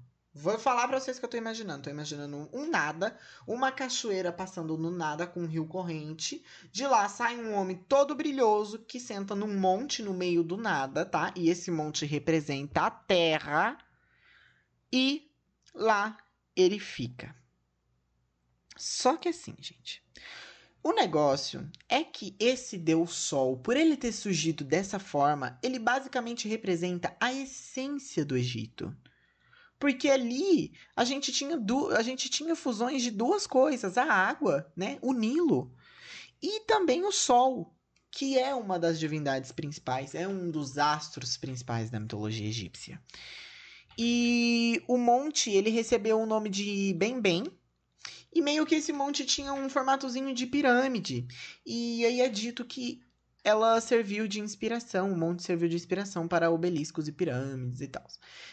Vou 0.41 0.57
falar 0.57 0.87
pra 0.87 0.97
vocês 0.97 1.19
que 1.19 1.25
eu 1.25 1.29
tô 1.29 1.35
imaginando. 1.35 1.83
Tô 1.83 1.89
imaginando 1.89 2.49
um 2.53 2.69
nada, 2.69 3.17
uma 3.45 3.73
cachoeira 3.73 4.31
passando 4.31 4.77
no 4.77 4.89
nada 4.89 5.27
com 5.27 5.41
um 5.41 5.45
rio 5.45 5.65
corrente. 5.65 6.41
De 6.71 6.87
lá 6.87 7.09
sai 7.09 7.35
um 7.35 7.53
homem 7.53 7.75
todo 7.75 8.15
brilhoso 8.15 8.79
que 8.79 9.01
senta 9.01 9.35
num 9.35 9.59
monte 9.59 10.01
no 10.01 10.13
meio 10.13 10.41
do 10.41 10.55
nada, 10.55 11.03
tá? 11.03 11.33
E 11.35 11.49
esse 11.49 11.69
monte 11.69 12.05
representa 12.05 12.83
a 12.83 12.89
terra. 12.89 13.77
E 14.93 15.29
lá 15.73 16.15
ele 16.55 16.79
fica. 16.79 17.35
Só 18.77 19.17
que 19.17 19.27
assim, 19.27 19.55
gente. 19.59 20.01
O 20.81 20.93
negócio 20.93 21.69
é 21.89 22.01
que 22.01 22.33
esse 22.39 22.77
Deus 22.77 23.13
Sol, 23.13 23.57
por 23.57 23.75
ele 23.75 23.97
ter 23.97 24.13
surgido 24.13 24.63
dessa 24.63 24.99
forma, 24.99 25.59
ele 25.61 25.77
basicamente 25.79 26.47
representa 26.47 27.13
a 27.19 27.33
essência 27.33 28.23
do 28.23 28.37
Egito. 28.37 28.95
Porque 29.79 30.09
ali 30.09 30.73
a 30.95 31.05
gente 31.05 31.31
tinha, 31.31 31.57
du 31.57 31.87
a 31.95 32.03
gente 32.03 32.29
tinha 32.29 32.55
fusões 32.55 33.01
de 33.01 33.09
duas 33.09 33.47
coisas: 33.47 33.97
a 33.97 34.03
água, 34.03 34.71
né, 34.75 34.99
o 35.01 35.13
Nilo, 35.13 35.73
e 36.41 36.61
também 36.61 37.05
o 37.05 37.11
Sol, 37.11 37.73
que 38.11 38.37
é 38.37 38.53
uma 38.53 38.77
das 38.77 38.99
divindades 38.99 39.51
principais, 39.51 40.13
é 40.13 40.27
um 40.27 40.51
dos 40.51 40.77
astros 40.77 41.37
principais 41.37 41.89
da 41.89 41.99
mitologia 41.99 42.47
egípcia. 42.47 43.01
E 43.97 44.83
o 44.87 44.97
monte, 44.97 45.49
ele 45.49 45.69
recebeu 45.69 46.19
o 46.19 46.25
nome 46.25 46.49
de 46.49 46.93
Bem-Bem, 46.93 47.43
e 48.33 48.41
meio 48.41 48.65
que 48.65 48.75
esse 48.75 48.93
monte 48.93 49.25
tinha 49.25 49.53
um 49.53 49.69
formatozinho 49.69 50.33
de 50.33 50.45
pirâmide. 50.45 51.27
E 51.65 52.05
aí 52.05 52.21
é 52.21 52.29
dito 52.29 52.63
que 52.63 53.01
ela 53.43 53.79
serviu 53.79 54.27
de 54.27 54.39
inspiração, 54.39 55.11
o 55.11 55.17
monte 55.17 55.43
serviu 55.43 55.69
de 55.69 55.75
inspiração 55.75 56.27
para 56.27 56.51
obeliscos 56.51 57.07
e 57.07 57.11
pirâmides 57.11 57.81
e 57.81 57.87
tal. 57.87 58.05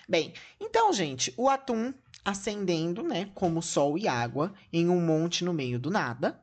Bem, 0.09 0.33
então, 0.61 0.93
gente, 0.93 1.35
o 1.37 1.49
atum 1.49 1.93
ascendendo, 2.25 3.03
né, 3.03 3.31
como 3.35 3.63
sol 3.63 3.97
e 3.97 4.09
água, 4.09 4.55
em 4.73 4.89
um 4.89 5.01
monte 5.01 5.45
no 5.45 5.53
meio 5.53 5.79
do 5.79 5.91
nada. 5.91 6.43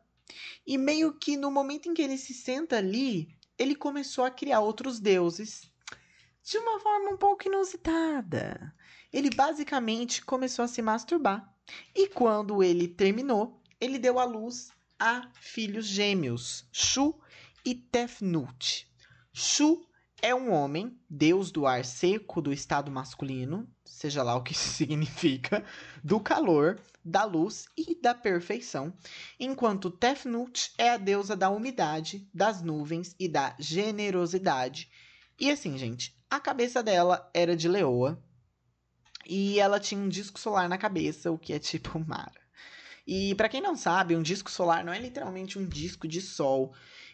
E 0.66 0.78
meio 0.78 1.14
que 1.14 1.36
no 1.36 1.52
momento 1.52 1.90
em 1.90 1.94
que 1.94 2.02
ele 2.02 2.18
se 2.18 2.34
senta 2.34 2.78
ali, 2.78 3.28
ele 3.58 3.76
começou 3.76 4.24
a 4.24 4.32
criar 4.32 4.62
outros 4.62 5.00
deuses 5.00 5.70
de 6.44 6.58
uma 6.58 6.80
forma 6.80 7.12
um 7.12 7.18
pouco 7.18 7.48
inusitada. 7.48 8.74
Ele 9.12 9.30
basicamente 9.30 10.24
começou 10.24 10.64
a 10.66 10.68
se 10.68 10.82
masturbar. 10.82 11.54
E 11.96 12.08
quando 12.08 12.64
ele 12.64 12.88
terminou, 12.88 13.62
ele 13.80 14.00
deu 14.00 14.20
à 14.20 14.26
luz 14.26 14.72
a 15.00 15.30
filhos 15.40 15.86
gêmeos, 15.86 16.66
Shu 16.72 17.16
e 17.66 17.76
Tefnut. 17.76 18.88
Shu 19.34 19.86
é 20.22 20.34
um 20.34 20.52
homem, 20.52 20.98
deus 21.10 21.52
do 21.52 21.66
ar 21.66 21.84
seco 21.84 22.42
do 22.42 22.54
estado 22.54 22.92
masculino, 22.92 23.68
seja 23.84 24.24
lá 24.24 24.36
o 24.36 24.44
que 24.44 24.54
isso 24.54 24.70
significa, 24.76 25.66
do 26.04 26.20
calor, 26.20 26.80
da 27.04 27.26
luz 27.26 27.66
e 27.78 28.00
da 28.02 28.14
perfeição, 28.14 28.94
enquanto 29.40 29.92
Tefnut 29.92 30.72
é 30.78 30.92
a 30.92 30.98
deusa 30.98 31.36
da 31.36 31.50
umidade, 31.50 32.28
das 32.34 32.62
nuvens 32.62 33.16
e 33.20 33.28
da 33.28 33.56
generosidade. 33.60 34.90
E 35.40 35.52
assim, 35.52 35.78
gente, 35.78 36.18
a 36.30 36.40
cabeça 36.40 36.82
dela 36.82 37.30
era 37.34 37.56
de 37.56 37.68
leoa, 37.68 38.22
e 39.26 39.60
ela 39.60 39.80
tinha 39.80 40.00
um 40.00 40.10
disco 40.10 40.40
solar 40.40 40.68
na 40.68 40.78
cabeça, 40.78 41.32
o 41.32 41.38
que 41.38 41.54
é 41.54 41.60
tipo 41.60 42.00
Mara. 42.06 42.44
E 43.06 43.36
para 43.36 43.50
quem 43.50 43.62
não 43.62 43.76
sabe, 43.76 44.16
um 44.16 44.22
disco 44.22 44.50
solar 44.50 44.84
não 44.84 44.94
é 44.94 45.00
literalmente 45.00 45.60
um 45.60 45.68
disco 45.68 46.08
de 46.08 46.22
sol. 46.22 46.74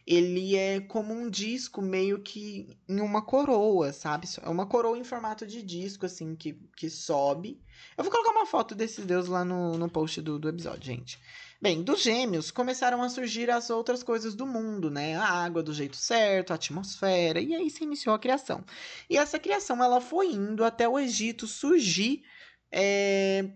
Ele 0.10 0.56
é 0.56 0.80
como 0.80 1.14
um 1.14 1.30
disco 1.30 1.84
meio 1.84 2.20
que 2.20 2.76
em 2.88 3.00
uma 3.00 3.22
coroa, 3.22 3.94
sabe? 3.94 4.28
É 4.42 4.50
uma 4.50 4.66
coroa 4.66 4.98
em 4.98 5.04
formato 5.04 5.46
de 5.46 5.62
disco, 5.62 6.04
assim, 6.04 6.36
que, 6.36 6.54
que 6.76 6.90
sobe. 6.90 7.62
Eu 7.96 8.04
vou 8.04 8.12
colocar 8.12 8.32
uma 8.32 8.48
foto 8.48 8.74
desses 8.74 9.06
deuses 9.06 9.30
lá 9.30 9.46
no, 9.46 9.78
no 9.78 9.88
post 9.88 10.20
do, 10.20 10.40
do 10.40 10.50
episódio, 10.50 10.84
gente. 10.84 11.20
Bem, 11.62 11.84
dos 11.84 12.02
gêmeos 12.02 12.50
começaram 12.50 13.04
a 13.04 13.10
surgir 13.10 13.52
as 13.52 13.70
outras 13.70 14.02
coisas 14.02 14.34
do 14.34 14.48
mundo, 14.48 14.90
né? 14.90 15.16
A 15.16 15.28
água 15.28 15.62
do 15.62 15.76
jeito 15.76 15.98
certo, 15.98 16.50
a 16.50 16.56
atmosfera, 16.56 17.40
e 17.40 17.54
aí 17.54 17.70
se 17.70 17.84
iniciou 17.84 18.16
a 18.16 18.20
criação. 18.20 18.66
E 19.08 19.16
essa 19.16 19.38
criação 19.38 19.84
ela 19.84 20.02
foi 20.02 20.32
indo 20.32 20.64
até 20.64 20.90
o 20.90 20.98
Egito 20.98 21.46
surgir 21.46 22.24
é, 22.72 23.48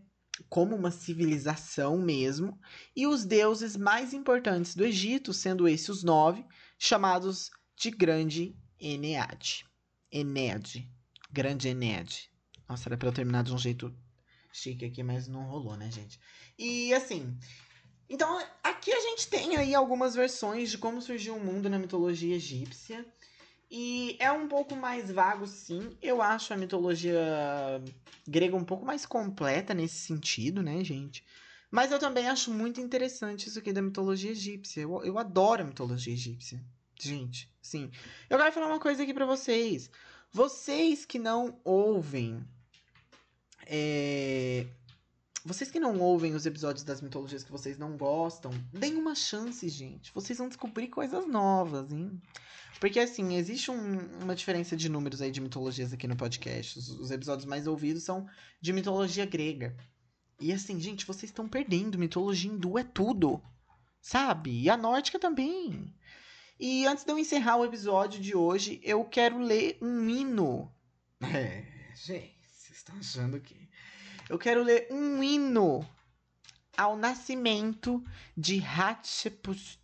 como 0.49 0.75
uma 0.75 0.91
civilização 0.91 1.97
mesmo, 1.97 2.59
e 2.95 3.05
os 3.05 3.25
deuses 3.25 3.75
mais 3.75 4.13
importantes 4.13 4.75
do 4.75 4.83
Egito, 4.83 5.33
sendo 5.33 5.67
esses 5.67 5.89
os 5.89 6.03
nove, 6.03 6.45
chamados 6.77 7.51
de 7.75 7.91
Grande 7.91 8.55
Eneade. 8.79 9.65
Eneade. 10.11 10.89
Grande 11.31 11.69
Eneade. 11.69 12.29
Nossa, 12.67 12.89
era 12.89 12.97
pra 12.97 13.09
eu 13.09 13.13
terminar 13.13 13.43
de 13.43 13.53
um 13.53 13.57
jeito 13.57 13.95
chique 14.51 14.85
aqui, 14.85 15.03
mas 15.03 15.27
não 15.27 15.43
rolou, 15.43 15.75
né, 15.75 15.89
gente? 15.91 16.19
E 16.57 16.93
assim, 16.93 17.37
então, 18.09 18.39
aqui 18.63 18.91
a 18.91 18.99
gente 18.99 19.27
tem 19.27 19.55
aí 19.55 19.73
algumas 19.73 20.13
versões 20.13 20.69
de 20.69 20.77
como 20.77 21.01
surgiu 21.01 21.35
o 21.35 21.43
mundo 21.43 21.69
na 21.69 21.79
mitologia 21.79 22.35
egípcia. 22.35 23.05
E 23.75 24.15
é 24.19 24.31
um 24.31 24.47
pouco 24.47 24.75
mais 24.75 25.09
vago, 25.09 25.47
sim. 25.47 25.97
Eu 25.99 26.21
acho 26.21 26.53
a 26.53 26.57
mitologia 26.57 27.19
grega 28.27 28.55
um 28.55 28.63
pouco 28.63 28.85
mais 28.85 29.03
completa 29.03 29.73
nesse 29.73 29.95
sentido, 29.95 30.61
né, 30.61 30.83
gente? 30.83 31.25
Mas 31.71 31.91
eu 31.91 31.97
também 31.97 32.27
acho 32.27 32.53
muito 32.53 32.79
interessante 32.79 33.49
isso 33.49 33.57
aqui 33.57 33.73
da 33.73 33.81
mitologia 33.81 34.29
egípcia. 34.29 34.81
Eu, 34.81 35.03
eu 35.03 35.17
adoro 35.17 35.63
a 35.63 35.65
mitologia 35.65 36.13
egípcia. 36.13 36.63
Gente, 37.01 37.51
sim. 37.63 37.89
Eu 38.29 38.37
quero 38.37 38.51
falar 38.51 38.67
uma 38.67 38.79
coisa 38.79 39.01
aqui 39.01 39.11
para 39.11 39.25
vocês. 39.25 39.89
Vocês 40.31 41.03
que 41.03 41.17
não 41.17 41.59
ouvem 41.63 42.45
é, 43.65 44.67
vocês 45.45 45.69
que 45.69 45.79
não 45.79 45.99
ouvem 45.99 46.33
os 46.33 46.45
episódios 46.45 46.83
das 46.83 47.01
mitologias 47.01 47.43
que 47.43 47.51
vocês 47.51 47.77
não 47.77 47.97
gostam, 47.97 48.51
deem 48.71 48.95
uma 48.95 49.15
chance, 49.15 49.67
gente. 49.67 50.11
Vocês 50.13 50.37
vão 50.37 50.47
descobrir 50.47 50.87
coisas 50.87 51.27
novas, 51.27 51.91
hein? 51.91 52.21
Porque, 52.79 52.99
assim, 52.99 53.35
existe 53.35 53.71
um, 53.71 53.97
uma 54.21 54.35
diferença 54.35 54.75
de 54.75 54.89
números 54.89 55.21
aí 55.21 55.31
de 55.31 55.41
mitologias 55.41 55.93
aqui 55.93 56.07
no 56.07 56.15
podcast. 56.15 56.79
Os, 56.79 56.89
os, 56.89 57.11
episódios 57.11 57.45
mais 57.45 57.67
ouvidos 57.67 58.03
são 58.03 58.27
de 58.59 58.73
mitologia 58.73 59.25
grega. 59.25 59.75
E, 60.39 60.51
assim, 60.51 60.79
gente, 60.79 61.05
vocês 61.05 61.29
estão 61.29 61.47
perdendo. 61.47 61.97
Mitologia 61.97 62.51
hindu 62.51 62.77
é 62.77 62.83
tudo. 62.83 63.41
Sabe? 64.01 64.63
E 64.63 64.69
a 64.69 64.75
nórdica 64.75 65.17
também. 65.17 65.93
E 66.59 66.85
antes 66.85 67.03
de 67.03 67.11
eu 67.11 67.17
encerrar 67.17 67.57
o 67.57 67.65
episódio 67.65 68.21
de 68.21 68.35
hoje, 68.35 68.79
eu 68.83 69.03
quero 69.05 69.39
ler 69.39 69.77
um 69.81 70.09
hino. 70.09 70.71
É, 71.21 71.63
gente 71.95 72.37
Vocês 72.51 72.77
estão 72.77 72.97
achando 72.97 73.39
que. 73.39 73.62
Eu 74.33 74.39
quero 74.39 74.63
ler 74.63 74.87
um 74.89 75.21
hino 75.21 75.87
ao 76.75 76.97
nascimento 76.97 78.03
de 78.35 78.59
Hatshepsut. 78.59 79.79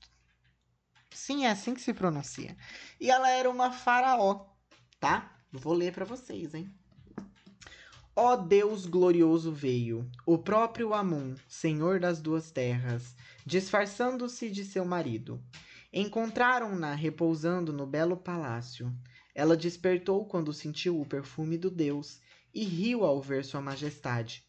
Sim, 1.11 1.45
é 1.45 1.51
assim 1.51 1.75
que 1.75 1.81
se 1.81 1.93
pronuncia. 1.93 2.57
E 2.99 3.11
ela 3.11 3.29
era 3.29 3.47
uma 3.47 3.71
faraó, 3.71 4.47
tá? 4.99 5.39
Vou 5.51 5.75
ler 5.75 5.93
para 5.93 6.03
vocês, 6.03 6.55
hein? 6.55 6.67
Ó 8.15 8.35
Deus 8.35 8.87
glorioso 8.87 9.51
veio, 9.51 10.09
o 10.25 10.35
próprio 10.35 10.95
Amun, 10.95 11.35
senhor 11.47 11.99
das 11.99 12.19
duas 12.19 12.49
terras, 12.49 13.15
disfarçando-se 13.45 14.49
de 14.49 14.65
seu 14.65 14.83
marido. 14.83 15.39
Encontraram-na 15.93 16.95
repousando 16.95 17.71
no 17.71 17.85
belo 17.85 18.17
palácio. 18.17 18.91
Ela 19.35 19.55
despertou 19.55 20.25
quando 20.25 20.51
sentiu 20.51 20.99
o 20.99 21.05
perfume 21.05 21.55
do 21.55 21.69
Deus 21.69 22.19
e 22.59 22.63
riu 22.65 23.05
ao 23.05 23.21
ver 23.21 23.45
sua 23.45 23.61
majestade. 23.61 24.43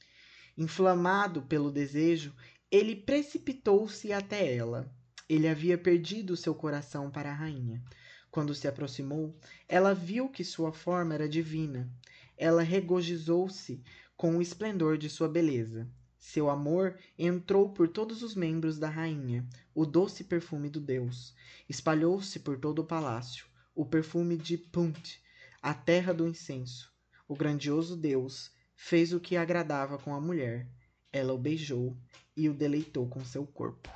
Inflamado 0.59 1.43
pelo 1.43 1.71
desejo, 1.71 2.35
ele 2.69 2.97
precipitou-se 2.97 4.13
até 4.13 4.53
ela. 4.53 4.93
Ele 5.29 5.47
havia 5.47 5.79
perdido 5.79 6.37
seu 6.37 6.53
coração 6.53 7.09
para 7.09 7.31
a 7.31 7.35
rainha. 7.35 7.81
Quando 8.29 8.53
se 8.53 8.67
aproximou, 8.67 9.39
ela 9.69 9.95
viu 9.95 10.29
que 10.29 10.43
sua 10.43 10.73
forma 10.73 11.15
era 11.15 11.29
divina. 11.29 11.89
Ela 12.37 12.63
regozijou-se 12.63 13.81
com 14.17 14.37
o 14.37 14.43
esplendor 14.43 14.99
de 14.99 15.09
sua 15.09 15.29
beleza. 15.29 15.89
Seu 16.19 16.51
amor 16.51 16.99
entrou 17.17 17.69
por 17.69 17.87
todos 17.87 18.25
os 18.25 18.35
membros 18.35 18.77
da 18.77 18.89
rainha, 18.89 19.49
o 19.73 19.87
doce 19.87 20.25
perfume 20.25 20.69
do 20.69 20.81
Deus. 20.81 21.33
Espalhou-se 21.69 22.41
por 22.41 22.59
todo 22.59 22.81
o 22.81 22.85
palácio, 22.85 23.47
o 23.73 23.87
perfume 23.87 24.37
de 24.37 24.59
Punt, 24.59 25.19
a 25.63 25.73
terra 25.73 26.13
do 26.13 26.27
incenso. 26.27 26.90
O 27.31 27.37
grandioso 27.37 27.97
Deus 27.97 28.51
fez 28.75 29.13
o 29.13 29.21
que 29.21 29.37
agradava 29.37 29.97
com 29.97 30.13
a 30.13 30.21
mulher. 30.21 30.67
Ela 31.13 31.33
o 31.33 31.39
beijou 31.39 31.97
e 32.37 32.49
o 32.49 32.53
deleitou 32.53 33.09
com 33.09 33.25
seu 33.25 33.47
corpo. 33.47 33.89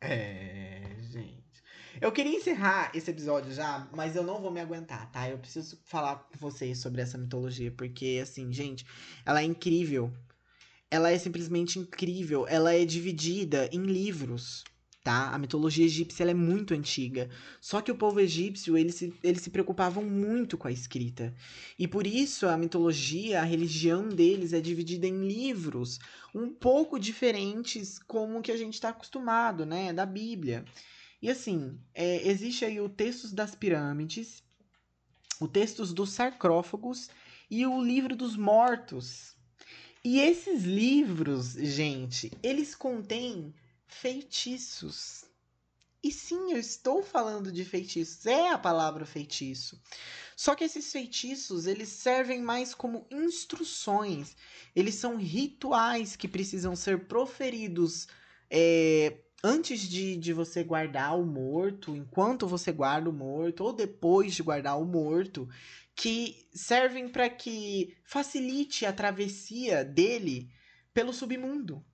É, 0.00 0.96
gente. 1.02 1.62
Eu 2.00 2.10
queria 2.10 2.36
encerrar 2.36 2.90
esse 2.96 3.08
episódio 3.12 3.52
já, 3.52 3.88
mas 3.94 4.16
eu 4.16 4.24
não 4.24 4.42
vou 4.42 4.50
me 4.50 4.60
aguentar, 4.60 5.08
tá? 5.12 5.30
Eu 5.30 5.38
preciso 5.38 5.78
falar 5.84 6.16
com 6.16 6.36
vocês 6.36 6.80
sobre 6.80 7.00
essa 7.00 7.16
mitologia, 7.16 7.70
porque, 7.70 8.18
assim, 8.20 8.52
gente, 8.52 8.84
ela 9.24 9.40
é 9.40 9.44
incrível. 9.44 10.12
Ela 10.90 11.12
é 11.12 11.18
simplesmente 11.18 11.78
incrível. 11.78 12.44
Ela 12.48 12.74
é 12.74 12.84
dividida 12.84 13.70
em 13.72 13.84
livros 13.84 14.64
tá? 15.02 15.30
A 15.30 15.38
mitologia 15.38 15.84
egípcia 15.84 16.24
é 16.24 16.34
muito 16.34 16.74
antiga. 16.74 17.28
Só 17.60 17.80
que 17.80 17.90
o 17.90 17.96
povo 17.96 18.20
egípcio, 18.20 18.76
eles 18.76 18.96
se, 18.96 19.14
eles 19.22 19.42
se 19.42 19.50
preocupavam 19.50 20.04
muito 20.04 20.58
com 20.58 20.68
a 20.68 20.72
escrita. 20.72 21.34
E 21.78 21.88
por 21.88 22.06
isso 22.06 22.46
a 22.46 22.56
mitologia, 22.56 23.40
a 23.40 23.44
religião 23.44 24.08
deles 24.08 24.52
é 24.52 24.60
dividida 24.60 25.06
em 25.06 25.26
livros 25.26 25.98
um 26.34 26.50
pouco 26.50 26.98
diferentes 26.98 27.98
como 27.98 28.42
que 28.42 28.52
a 28.52 28.56
gente 28.56 28.74
está 28.74 28.90
acostumado, 28.90 29.64
né? 29.64 29.92
Da 29.92 30.04
Bíblia. 30.04 30.64
E 31.22 31.28
assim, 31.28 31.78
é, 31.94 32.26
existe 32.28 32.64
aí 32.64 32.80
o 32.80 32.88
Textos 32.88 33.32
das 33.32 33.54
Pirâmides, 33.54 34.42
o 35.40 35.48
Textos 35.48 35.92
dos 35.92 36.10
Sarcófagos 36.10 37.10
e 37.50 37.66
o 37.66 37.82
Livro 37.82 38.14
dos 38.14 38.36
Mortos. 38.36 39.36
E 40.02 40.18
esses 40.18 40.64
livros, 40.64 41.52
gente, 41.52 42.30
eles 42.42 42.74
contêm 42.74 43.52
feitiços. 43.90 45.24
E 46.02 46.10
sim, 46.10 46.52
eu 46.52 46.58
estou 46.58 47.02
falando 47.02 47.52
de 47.52 47.64
feitiços. 47.64 48.24
É 48.24 48.50
a 48.50 48.58
palavra 48.58 49.04
feitiço. 49.04 49.80
Só 50.34 50.54
que 50.54 50.64
esses 50.64 50.90
feitiços, 50.90 51.66
eles 51.66 51.90
servem 51.90 52.40
mais 52.40 52.74
como 52.74 53.06
instruções. 53.10 54.34
Eles 54.74 54.94
são 54.94 55.16
rituais 55.16 56.16
que 56.16 56.26
precisam 56.26 56.74
ser 56.74 57.06
proferidos 57.06 58.08
é, 58.48 59.18
antes 59.44 59.80
de, 59.80 60.16
de 60.16 60.32
você 60.32 60.64
guardar 60.64 61.18
o 61.18 61.26
morto, 61.26 61.94
enquanto 61.94 62.46
você 62.46 62.72
guarda 62.72 63.10
o 63.10 63.12
morto, 63.12 63.64
ou 63.64 63.72
depois 63.72 64.34
de 64.34 64.42
guardar 64.42 64.80
o 64.80 64.86
morto, 64.86 65.46
que 65.94 66.48
servem 66.54 67.08
para 67.08 67.28
que 67.28 67.94
facilite 68.04 68.86
a 68.86 68.92
travessia 68.92 69.84
dele 69.84 70.50
pelo 70.94 71.12
submundo. 71.12 71.84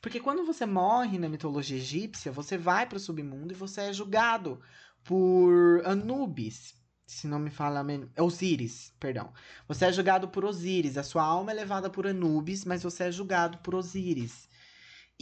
Porque 0.00 0.20
quando 0.20 0.44
você 0.44 0.64
morre 0.66 1.18
na 1.18 1.28
mitologia 1.28 1.76
egípcia, 1.76 2.32
você 2.32 2.56
vai 2.56 2.86
para 2.86 2.96
o 2.96 3.00
submundo 3.00 3.52
e 3.52 3.56
você 3.56 3.82
é 3.82 3.92
julgado 3.92 4.60
por 5.04 5.82
Anubis. 5.84 6.74
Se 7.06 7.26
não 7.26 7.38
me 7.38 7.50
fala. 7.50 7.84
Osíris, 8.18 8.92
perdão. 9.00 9.32
Você 9.68 9.86
é 9.86 9.92
julgado 9.92 10.28
por 10.28 10.44
Osíris. 10.44 10.96
A 10.96 11.02
sua 11.02 11.24
alma 11.24 11.50
é 11.50 11.54
levada 11.54 11.90
por 11.90 12.06
Anubis, 12.06 12.64
mas 12.64 12.82
você 12.82 13.04
é 13.04 13.12
julgado 13.12 13.58
por 13.58 13.74
Osíris. 13.74 14.48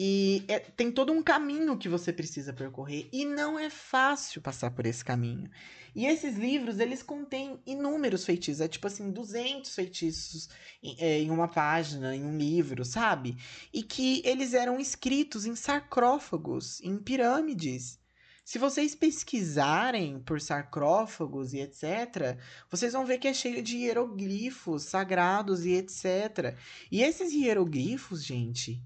E 0.01 0.45
é, 0.47 0.61
tem 0.61 0.93
todo 0.93 1.13
um 1.13 1.21
caminho 1.21 1.77
que 1.77 1.89
você 1.89 2.13
precisa 2.13 2.53
percorrer. 2.53 3.09
E 3.13 3.25
não 3.25 3.59
é 3.59 3.69
fácil 3.69 4.41
passar 4.41 4.71
por 4.71 4.87
esse 4.87 5.05
caminho. 5.05 5.51
E 5.93 6.07
esses 6.07 6.37
livros, 6.37 6.79
eles 6.79 7.03
contêm 7.03 7.59
inúmeros 7.67 8.25
feitiços. 8.25 8.61
É 8.61 8.69
tipo 8.69 8.87
assim, 8.87 9.11
200 9.11 9.75
feitiços 9.75 10.49
em, 10.81 10.97
é, 11.01 11.19
em 11.19 11.31
uma 11.31 11.49
página, 11.49 12.15
em 12.15 12.23
um 12.25 12.39
livro, 12.39 12.85
sabe? 12.85 13.37
E 13.73 13.83
que 13.83 14.23
eles 14.25 14.55
eram 14.55 14.79
escritos 14.79 15.45
em 15.47 15.57
sarcófagos, 15.57 16.81
em 16.81 16.97
pirâmides. 16.97 17.99
Se 18.45 18.57
vocês 18.57 18.95
pesquisarem 18.95 20.21
por 20.21 20.41
sarcófagos 20.41 21.53
e 21.55 21.59
etc., 21.59 22.39
vocês 22.71 22.93
vão 22.93 23.05
ver 23.05 23.19
que 23.19 23.27
é 23.27 23.35
cheio 23.35 23.61
de 23.65 23.79
hieroglifos 23.79 24.85
sagrados 24.85 25.67
e 25.67 25.73
etc. 25.73 26.57
E 26.89 27.03
esses 27.03 27.33
hieroglifos, 27.33 28.25
gente, 28.25 28.81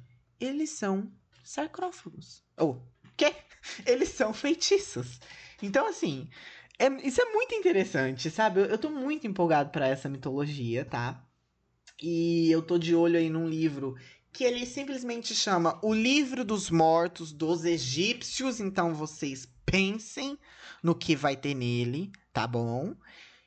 eles 0.44 0.70
são 0.70 1.10
sarcófagos. 1.44 2.42
Ou, 2.58 2.70
oh, 2.70 3.10
quê? 3.16 3.34
Eles 3.86 4.08
são 4.10 4.34
feitiços. 4.34 5.20
Então, 5.62 5.86
assim, 5.86 6.28
é, 6.78 6.88
isso 7.06 7.20
é 7.20 7.32
muito 7.32 7.54
interessante, 7.54 8.30
sabe? 8.30 8.60
Eu, 8.60 8.64
eu 8.66 8.78
tô 8.78 8.90
muito 8.90 9.26
empolgado 9.26 9.70
para 9.70 9.86
essa 9.86 10.08
mitologia, 10.08 10.84
tá? 10.84 11.24
E 12.02 12.50
eu 12.50 12.60
tô 12.60 12.78
de 12.78 12.94
olho 12.94 13.16
aí 13.16 13.30
num 13.30 13.48
livro 13.48 13.94
que 14.32 14.44
ele 14.44 14.64
simplesmente 14.64 15.34
chama 15.34 15.78
O 15.82 15.94
Livro 15.94 16.44
dos 16.44 16.70
Mortos 16.70 17.32
dos 17.32 17.64
Egípcios. 17.64 18.58
Então 18.58 18.94
vocês 18.94 19.46
pensem 19.64 20.38
no 20.82 20.94
que 20.94 21.14
vai 21.14 21.36
ter 21.36 21.54
nele, 21.54 22.10
tá 22.32 22.46
bom? 22.46 22.96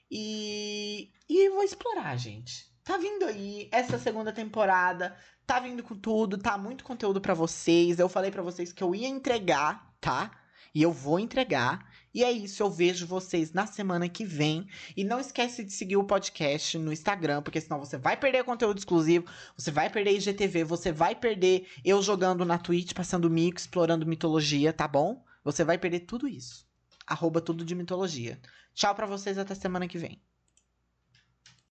E, 0.09 1.11
e 1.27 1.49
vou 1.49 1.63
explorar, 1.63 2.15
gente. 2.17 2.73
Tá 2.85 2.97
vindo 2.97 3.25
aí 3.25 3.67
essa 3.73 3.99
segunda 3.99 4.31
temporada 4.31 5.17
Tá 5.45 5.59
vindo 5.59 5.83
com 5.83 5.95
tudo, 5.95 6.39
tá 6.39 6.57
muito 6.57 6.83
conteúdo 6.83 7.21
para 7.21 7.35
vocês. 7.35 7.99
Eu 7.99 8.09
falei 8.09 8.31
para 8.31 8.41
vocês 8.41 8.73
que 8.73 8.83
eu 8.83 8.95
ia 8.95 9.07
entregar, 9.07 9.93
tá? 10.01 10.31
E 10.73 10.81
eu 10.81 10.91
vou 10.91 11.19
entregar. 11.19 11.87
E 12.11 12.23
é 12.23 12.31
isso, 12.31 12.63
eu 12.63 12.71
vejo 12.71 13.05
vocês 13.05 13.53
na 13.53 13.67
semana 13.67 14.09
que 14.09 14.25
vem. 14.25 14.67
E 14.97 15.03
não 15.03 15.19
esquece 15.19 15.63
de 15.63 15.71
seguir 15.71 15.97
o 15.97 16.03
podcast 16.03 16.79
no 16.79 16.91
Instagram, 16.91 17.43
porque 17.43 17.61
senão 17.61 17.79
você 17.79 17.95
vai 17.95 18.17
perder 18.17 18.43
conteúdo 18.43 18.79
exclusivo, 18.79 19.27
você 19.55 19.69
vai 19.69 19.87
perder 19.87 20.17
IGTV, 20.17 20.63
você 20.63 20.91
vai 20.91 21.13
perder 21.13 21.67
eu 21.83 22.01
jogando 22.01 22.43
na 22.43 22.57
Twitch, 22.57 22.93
passando 22.93 23.29
mico, 23.29 23.59
explorando 23.59 24.05
mitologia, 24.05 24.73
tá 24.73 24.87
bom? 24.87 25.23
Você 25.43 25.63
vai 25.63 25.77
perder 25.77 26.01
tudo 26.01 26.27
isso. 26.27 26.65
Arroba 27.05 27.39
tudo 27.39 27.63
de 27.63 27.75
mitologia. 27.75 28.39
Tchau 28.73 28.95
pra 28.95 29.05
vocês, 29.05 29.37
até 29.37 29.53
semana 29.53 29.87
que 29.87 29.99
vem. 29.99 30.19